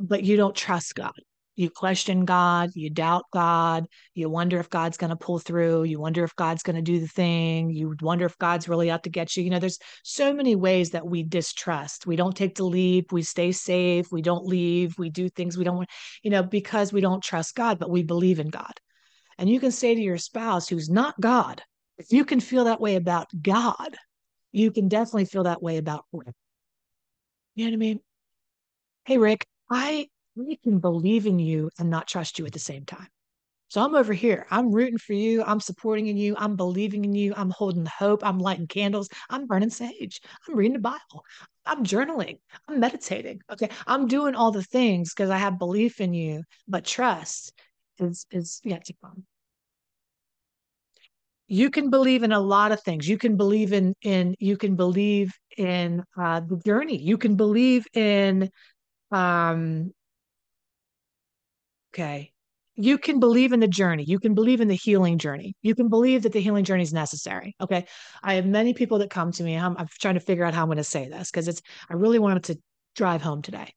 but 0.00 0.24
you 0.24 0.38
don't 0.38 0.56
trust 0.56 0.94
God. 0.94 1.12
You 1.56 1.68
question 1.68 2.24
God, 2.24 2.70
you 2.74 2.88
doubt 2.88 3.24
God, 3.34 3.84
you 4.14 4.30
wonder 4.30 4.58
if 4.60 4.70
God's 4.70 4.96
going 4.96 5.10
to 5.10 5.16
pull 5.16 5.38
through, 5.38 5.82
you 5.82 6.00
wonder 6.00 6.24
if 6.24 6.34
God's 6.36 6.62
going 6.62 6.76
to 6.76 6.82
do 6.82 6.98
the 6.98 7.06
thing, 7.06 7.68
you 7.68 7.94
wonder 8.00 8.24
if 8.24 8.38
God's 8.38 8.66
really 8.66 8.90
out 8.90 9.02
to 9.02 9.10
get 9.10 9.36
you. 9.36 9.44
You 9.44 9.50
know, 9.50 9.58
there's 9.58 9.78
so 10.02 10.32
many 10.32 10.56
ways 10.56 10.90
that 10.90 11.06
we 11.06 11.22
distrust. 11.22 12.06
We 12.06 12.16
don't 12.16 12.34
take 12.34 12.54
the 12.54 12.64
leap, 12.64 13.12
we 13.12 13.22
stay 13.22 13.52
safe, 13.52 14.10
we 14.10 14.22
don't 14.22 14.46
leave, 14.46 14.98
we 14.98 15.10
do 15.10 15.28
things 15.28 15.58
we 15.58 15.64
don't 15.64 15.76
want, 15.76 15.90
you 16.22 16.30
know, 16.30 16.42
because 16.42 16.94
we 16.94 17.02
don't 17.02 17.22
trust 17.22 17.54
God, 17.54 17.78
but 17.78 17.90
we 17.90 18.02
believe 18.04 18.40
in 18.40 18.48
God. 18.48 18.72
And 19.40 19.48
you 19.48 19.58
can 19.58 19.72
say 19.72 19.94
to 19.94 20.00
your 20.00 20.18
spouse 20.18 20.68
who's 20.68 20.90
not 20.90 21.18
God, 21.18 21.62
if 21.96 22.12
you 22.12 22.26
can 22.26 22.40
feel 22.40 22.64
that 22.64 22.80
way 22.80 22.96
about 22.96 23.26
God, 23.40 23.96
you 24.52 24.70
can 24.70 24.86
definitely 24.86 25.24
feel 25.24 25.44
that 25.44 25.62
way 25.62 25.78
about 25.78 26.04
Rick. 26.12 26.34
You 27.54 27.64
know 27.64 27.70
what 27.70 27.74
I 27.74 27.78
mean? 27.78 28.00
Hey, 29.06 29.16
Rick, 29.16 29.46
I 29.70 30.08
we 30.36 30.56
can 30.56 30.78
believe 30.78 31.26
in 31.26 31.38
you 31.38 31.70
and 31.78 31.88
not 31.88 32.06
trust 32.06 32.38
you 32.38 32.44
at 32.44 32.52
the 32.52 32.58
same 32.58 32.84
time. 32.84 33.08
So 33.68 33.82
I'm 33.82 33.94
over 33.94 34.12
here. 34.12 34.46
I'm 34.50 34.72
rooting 34.72 34.98
for 34.98 35.14
you. 35.14 35.42
I'm 35.42 35.60
supporting 35.60 36.08
in 36.08 36.18
you. 36.18 36.34
I'm 36.36 36.56
believing 36.56 37.06
in 37.06 37.14
you. 37.14 37.32
I'm 37.34 37.50
holding 37.50 37.86
hope. 37.86 38.22
I'm 38.22 38.40
lighting 38.40 38.66
candles. 38.66 39.08
I'm 39.30 39.46
burning 39.46 39.70
sage. 39.70 40.20
I'm 40.46 40.54
reading 40.54 40.74
the 40.74 40.80
Bible. 40.80 41.24
I'm 41.64 41.82
journaling. 41.82 42.40
I'm 42.68 42.78
meditating. 42.78 43.40
Okay. 43.50 43.70
I'm 43.86 44.06
doing 44.06 44.34
all 44.34 44.50
the 44.50 44.62
things 44.62 45.14
because 45.14 45.30
I 45.30 45.38
have 45.38 45.58
belief 45.58 45.98
in 45.98 46.12
you, 46.12 46.44
but 46.68 46.84
trust 46.84 47.54
is 47.98 48.26
is 48.30 48.60
yeah, 48.64 48.78
keep 48.78 48.98
on 49.02 49.24
you 51.50 51.68
can 51.68 51.90
believe 51.90 52.22
in 52.22 52.30
a 52.30 52.38
lot 52.38 52.70
of 52.70 52.80
things. 52.80 53.08
You 53.08 53.18
can 53.18 53.36
believe 53.36 53.72
in 53.72 53.94
in 54.02 54.36
you 54.38 54.56
can 54.56 54.76
believe 54.76 55.32
in 55.58 56.04
uh, 56.16 56.40
the 56.40 56.56
journey. 56.64 56.96
You 56.96 57.18
can 57.18 57.34
believe 57.34 57.86
in 57.92 58.50
um 59.10 59.92
okay. 61.92 62.32
You 62.76 62.98
can 62.98 63.18
believe 63.18 63.52
in 63.52 63.58
the 63.58 63.66
journey. 63.66 64.04
You 64.04 64.20
can 64.20 64.32
believe 64.34 64.60
in 64.60 64.68
the 64.68 64.76
healing 64.76 65.18
journey. 65.18 65.54
You 65.60 65.74
can 65.74 65.88
believe 65.88 66.22
that 66.22 66.32
the 66.32 66.40
healing 66.40 66.64
journey 66.64 66.84
is 66.84 66.92
necessary. 66.92 67.56
Okay. 67.60 67.84
I 68.22 68.34
have 68.34 68.46
many 68.46 68.72
people 68.72 68.98
that 68.98 69.10
come 69.10 69.32
to 69.32 69.42
me. 69.42 69.56
I'm, 69.56 69.76
I'm 69.76 69.88
trying 70.00 70.14
to 70.14 70.20
figure 70.20 70.44
out 70.44 70.54
how 70.54 70.62
i'm 70.62 70.68
going 70.68 70.78
to 70.78 70.84
say 70.84 71.08
this 71.08 71.32
because 71.32 71.48
it's 71.48 71.62
i 71.90 71.94
really 71.94 72.20
wanted 72.20 72.44
to 72.44 72.58
drive 72.94 73.22
home 73.22 73.42
today. 73.42 73.74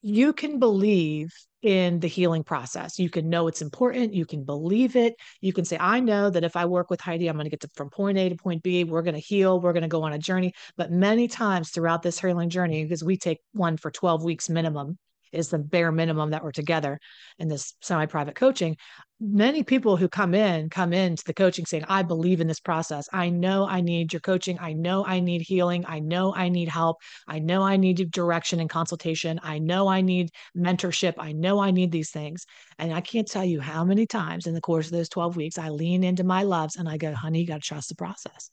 You 0.00 0.32
can 0.32 0.58
believe 0.58 1.34
in 1.64 1.98
the 1.98 2.06
healing 2.06 2.44
process. 2.44 2.98
You 2.98 3.08
can 3.08 3.30
know 3.30 3.48
it's 3.48 3.62
important. 3.62 4.12
You 4.12 4.26
can 4.26 4.44
believe 4.44 4.96
it. 4.96 5.14
You 5.40 5.54
can 5.54 5.64
say, 5.64 5.78
I 5.80 5.98
know 5.98 6.28
that 6.28 6.44
if 6.44 6.56
I 6.56 6.66
work 6.66 6.90
with 6.90 7.00
Heidi, 7.00 7.26
I'm 7.26 7.36
going 7.36 7.46
to 7.46 7.50
get 7.50 7.60
to, 7.60 7.68
from 7.74 7.88
point 7.88 8.18
A 8.18 8.28
to 8.28 8.36
point 8.36 8.62
B. 8.62 8.84
We're 8.84 9.00
going 9.00 9.14
to 9.14 9.20
heal. 9.20 9.58
We're 9.58 9.72
going 9.72 9.82
to 9.82 9.88
go 9.88 10.02
on 10.02 10.12
a 10.12 10.18
journey. 10.18 10.52
But 10.76 10.92
many 10.92 11.26
times 11.26 11.70
throughout 11.70 12.02
this 12.02 12.20
healing 12.20 12.50
journey, 12.50 12.84
because 12.84 13.02
we 13.02 13.16
take 13.16 13.38
one 13.52 13.78
for 13.78 13.90
12 13.90 14.22
weeks 14.22 14.50
minimum, 14.50 14.98
is 15.34 15.48
the 15.48 15.58
bare 15.58 15.92
minimum 15.92 16.30
that 16.30 16.42
we're 16.42 16.52
together 16.52 16.98
in 17.38 17.48
this 17.48 17.74
semi 17.80 18.06
private 18.06 18.34
coaching. 18.34 18.76
Many 19.20 19.62
people 19.62 19.96
who 19.96 20.08
come 20.08 20.34
in 20.34 20.68
come 20.68 20.92
into 20.92 21.24
the 21.24 21.34
coaching 21.34 21.66
saying, 21.66 21.84
I 21.88 22.02
believe 22.02 22.40
in 22.40 22.46
this 22.46 22.60
process. 22.60 23.08
I 23.12 23.30
know 23.30 23.66
I 23.66 23.80
need 23.80 24.12
your 24.12 24.20
coaching. 24.20 24.58
I 24.58 24.72
know 24.72 25.04
I 25.04 25.20
need 25.20 25.40
healing. 25.40 25.84
I 25.86 26.00
know 26.00 26.34
I 26.34 26.48
need 26.48 26.68
help. 26.68 26.98
I 27.26 27.38
know 27.38 27.62
I 27.62 27.76
need 27.76 28.10
direction 28.10 28.60
and 28.60 28.68
consultation. 28.68 29.40
I 29.42 29.60
know 29.60 29.86
I 29.88 30.00
need 30.00 30.30
mentorship. 30.56 31.14
I 31.18 31.32
know 31.32 31.60
I 31.60 31.70
need 31.70 31.92
these 31.92 32.10
things. 32.10 32.44
And 32.78 32.92
I 32.92 33.00
can't 33.00 33.28
tell 33.28 33.44
you 33.44 33.60
how 33.60 33.84
many 33.84 34.06
times 34.06 34.46
in 34.46 34.54
the 34.54 34.60
course 34.60 34.86
of 34.86 34.92
those 34.92 35.08
12 35.08 35.36
weeks 35.36 35.58
I 35.58 35.68
lean 35.68 36.04
into 36.04 36.24
my 36.24 36.42
loves 36.42 36.76
and 36.76 36.88
I 36.88 36.96
go, 36.96 37.14
honey, 37.14 37.40
you 37.40 37.46
got 37.46 37.62
to 37.62 37.68
trust 37.68 37.88
the 37.88 37.94
process. 37.94 38.50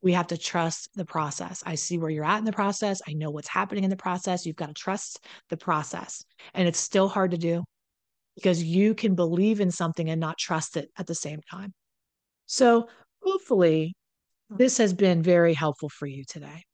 We 0.00 0.12
have 0.12 0.28
to 0.28 0.38
trust 0.38 0.90
the 0.94 1.04
process. 1.04 1.62
I 1.66 1.74
see 1.74 1.98
where 1.98 2.10
you're 2.10 2.24
at 2.24 2.38
in 2.38 2.44
the 2.44 2.52
process. 2.52 3.02
I 3.06 3.12
know 3.12 3.30
what's 3.30 3.48
happening 3.48 3.84
in 3.84 3.90
the 3.90 3.96
process. 3.96 4.46
You've 4.46 4.56
got 4.56 4.68
to 4.68 4.74
trust 4.74 5.24
the 5.50 5.56
process. 5.56 6.24
And 6.54 6.66
it's 6.66 6.80
still 6.80 7.08
hard 7.08 7.32
to 7.32 7.38
do 7.38 7.64
because 8.34 8.62
you 8.62 8.94
can 8.94 9.14
believe 9.14 9.60
in 9.60 9.70
something 9.70 10.08
and 10.08 10.20
not 10.20 10.38
trust 10.38 10.76
it 10.76 10.90
at 10.96 11.06
the 11.06 11.14
same 11.14 11.40
time. 11.50 11.72
So, 12.46 12.88
hopefully, 13.22 13.94
this 14.50 14.78
has 14.78 14.92
been 14.92 15.22
very 15.22 15.54
helpful 15.54 15.88
for 15.88 16.06
you 16.06 16.24
today. 16.24 16.64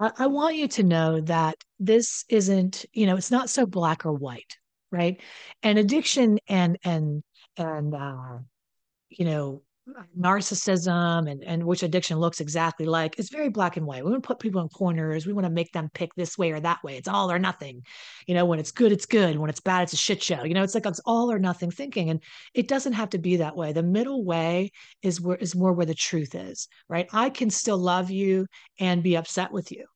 I, 0.00 0.10
I 0.18 0.26
want 0.26 0.56
you 0.56 0.68
to 0.68 0.82
know 0.82 1.20
that 1.22 1.56
this 1.78 2.24
isn't, 2.28 2.84
you 2.92 3.06
know, 3.06 3.16
it's 3.16 3.30
not 3.30 3.50
so 3.50 3.66
black 3.66 4.04
or 4.04 4.12
white, 4.12 4.56
right? 4.90 5.20
And 5.62 5.78
addiction 5.78 6.38
and, 6.48 6.78
and, 6.84 7.22
and, 7.56 7.94
uh, 7.94 8.38
you 9.10 9.24
know, 9.24 9.62
narcissism 10.18 11.30
and, 11.30 11.42
and 11.42 11.64
which 11.64 11.82
addiction 11.82 12.18
looks 12.18 12.40
exactly 12.40 12.86
like 12.86 13.18
it's 13.18 13.30
very 13.30 13.48
black 13.48 13.76
and 13.76 13.84
white. 13.84 14.04
We 14.04 14.10
want 14.10 14.22
to 14.22 14.26
put 14.26 14.38
people 14.38 14.60
in 14.62 14.68
corners. 14.68 15.26
We 15.26 15.32
want 15.32 15.44
to 15.44 15.50
make 15.50 15.72
them 15.72 15.90
pick 15.92 16.14
this 16.14 16.38
way 16.38 16.52
or 16.52 16.60
that 16.60 16.82
way. 16.84 16.96
It's 16.96 17.08
all 17.08 17.30
or 17.30 17.38
nothing. 17.38 17.82
You 18.26 18.34
know 18.34 18.44
when 18.44 18.60
it's 18.60 18.70
good 18.70 18.92
it's 18.92 19.06
good. 19.06 19.36
When 19.36 19.50
it's 19.50 19.60
bad 19.60 19.82
it's 19.82 19.92
a 19.92 19.96
shit 19.96 20.22
show. 20.22 20.44
You 20.44 20.54
know 20.54 20.62
it's 20.62 20.74
like 20.74 20.86
it's 20.86 21.00
all 21.04 21.32
or 21.32 21.38
nothing 21.38 21.70
thinking 21.70 22.10
and 22.10 22.22
it 22.54 22.68
doesn't 22.68 22.92
have 22.92 23.10
to 23.10 23.18
be 23.18 23.36
that 23.36 23.56
way. 23.56 23.72
The 23.72 23.82
middle 23.82 24.24
way 24.24 24.70
is 25.02 25.20
where 25.20 25.36
is 25.36 25.56
more 25.56 25.72
where 25.72 25.86
the 25.86 25.94
truth 25.94 26.34
is 26.34 26.68
right? 26.88 27.08
I 27.12 27.30
can 27.30 27.50
still 27.50 27.78
love 27.78 28.10
you 28.10 28.46
and 28.78 29.02
be 29.02 29.16
upset 29.16 29.52
with 29.52 29.72
you. 29.72 29.86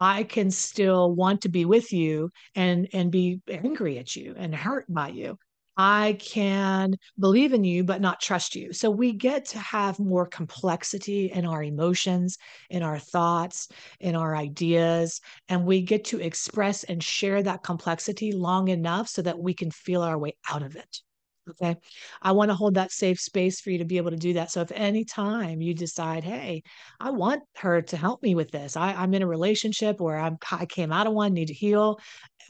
I 0.00 0.24
can 0.24 0.50
still 0.50 1.14
want 1.14 1.42
to 1.42 1.48
be 1.48 1.64
with 1.64 1.92
you 1.92 2.30
and 2.54 2.88
and 2.92 3.10
be 3.10 3.40
angry 3.48 3.98
at 3.98 4.16
you 4.16 4.34
and 4.36 4.54
hurt 4.54 4.86
by 4.88 5.08
you. 5.08 5.38
I 5.78 6.16
can 6.18 6.96
believe 7.20 7.52
in 7.52 7.62
you, 7.62 7.84
but 7.84 8.00
not 8.00 8.20
trust 8.20 8.56
you. 8.56 8.72
So 8.72 8.90
we 8.90 9.12
get 9.12 9.44
to 9.46 9.58
have 9.60 10.00
more 10.00 10.26
complexity 10.26 11.30
in 11.30 11.46
our 11.46 11.62
emotions, 11.62 12.36
in 12.68 12.82
our 12.82 12.98
thoughts, 12.98 13.68
in 14.00 14.16
our 14.16 14.34
ideas, 14.34 15.20
and 15.48 15.64
we 15.64 15.80
get 15.82 16.04
to 16.06 16.20
express 16.20 16.82
and 16.82 17.02
share 17.02 17.44
that 17.44 17.62
complexity 17.62 18.32
long 18.32 18.66
enough 18.68 19.08
so 19.08 19.22
that 19.22 19.38
we 19.38 19.54
can 19.54 19.70
feel 19.70 20.02
our 20.02 20.18
way 20.18 20.34
out 20.50 20.62
of 20.62 20.74
it. 20.74 21.00
Okay. 21.50 21.76
I 22.20 22.32
want 22.32 22.50
to 22.50 22.54
hold 22.54 22.74
that 22.74 22.92
safe 22.92 23.18
space 23.20 23.60
for 23.60 23.70
you 23.70 23.78
to 23.78 23.84
be 23.84 23.96
able 23.96 24.10
to 24.10 24.16
do 24.16 24.34
that. 24.34 24.50
So 24.50 24.60
if 24.60 24.72
any 24.74 25.04
time 25.04 25.62
you 25.62 25.74
decide, 25.74 26.24
hey, 26.24 26.62
I 27.00 27.10
want 27.10 27.42
her 27.56 27.80
to 27.80 27.96
help 27.96 28.22
me 28.22 28.34
with 28.34 28.50
this, 28.50 28.76
I, 28.76 29.02
am 29.02 29.14
in 29.14 29.22
a 29.22 29.26
relationship 29.26 30.00
where 30.00 30.18
I'm 30.18 30.36
I 30.50 30.66
came 30.66 30.92
out 30.92 31.06
of 31.06 31.14
one, 31.14 31.32
need 31.32 31.48
to 31.48 31.54
heal. 31.54 32.00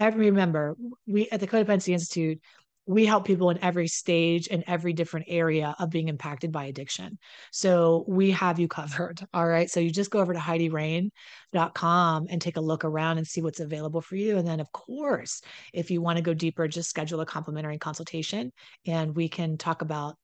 Every 0.00 0.26
remember, 0.26 0.76
we 1.06 1.28
at 1.30 1.40
the 1.40 1.46
Codependency 1.46 1.92
Institute, 1.92 2.40
we 2.88 3.04
help 3.04 3.26
people 3.26 3.50
in 3.50 3.62
every 3.62 3.86
stage 3.86 4.48
and 4.50 4.64
every 4.66 4.94
different 4.94 5.26
area 5.28 5.76
of 5.78 5.90
being 5.90 6.08
impacted 6.08 6.50
by 6.50 6.64
addiction. 6.64 7.18
So 7.52 8.06
we 8.08 8.30
have 8.30 8.58
you 8.58 8.66
covered. 8.66 9.20
All 9.34 9.46
right. 9.46 9.70
So 9.70 9.78
you 9.78 9.90
just 9.90 10.10
go 10.10 10.20
over 10.20 10.32
to 10.32 10.38
HeidiRain.com 10.38 12.26
and 12.30 12.40
take 12.40 12.56
a 12.56 12.62
look 12.62 12.86
around 12.86 13.18
and 13.18 13.26
see 13.26 13.42
what's 13.42 13.60
available 13.60 14.00
for 14.00 14.16
you. 14.16 14.38
And 14.38 14.48
then, 14.48 14.58
of 14.58 14.72
course, 14.72 15.42
if 15.74 15.90
you 15.90 16.00
want 16.00 16.16
to 16.16 16.22
go 16.22 16.32
deeper, 16.32 16.66
just 16.66 16.88
schedule 16.88 17.20
a 17.20 17.26
complimentary 17.26 17.76
consultation 17.76 18.52
and 18.86 19.14
we 19.14 19.28
can 19.28 19.58
talk 19.58 19.82
about 19.82 20.16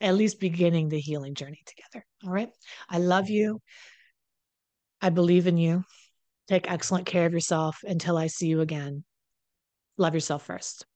at 0.00 0.14
least 0.14 0.40
beginning 0.40 0.88
the 0.88 0.98
healing 0.98 1.34
journey 1.34 1.60
together. 1.66 2.06
All 2.24 2.32
right. 2.32 2.48
I 2.88 2.98
love 2.98 3.28
you. 3.28 3.60
I 5.02 5.10
believe 5.10 5.46
in 5.46 5.58
you. 5.58 5.84
Take 6.48 6.70
excellent 6.70 7.04
care 7.04 7.26
of 7.26 7.34
yourself 7.34 7.80
until 7.82 8.16
I 8.16 8.28
see 8.28 8.46
you 8.46 8.62
again. 8.62 9.04
Love 9.98 10.14
yourself 10.14 10.42
first. 10.46 10.86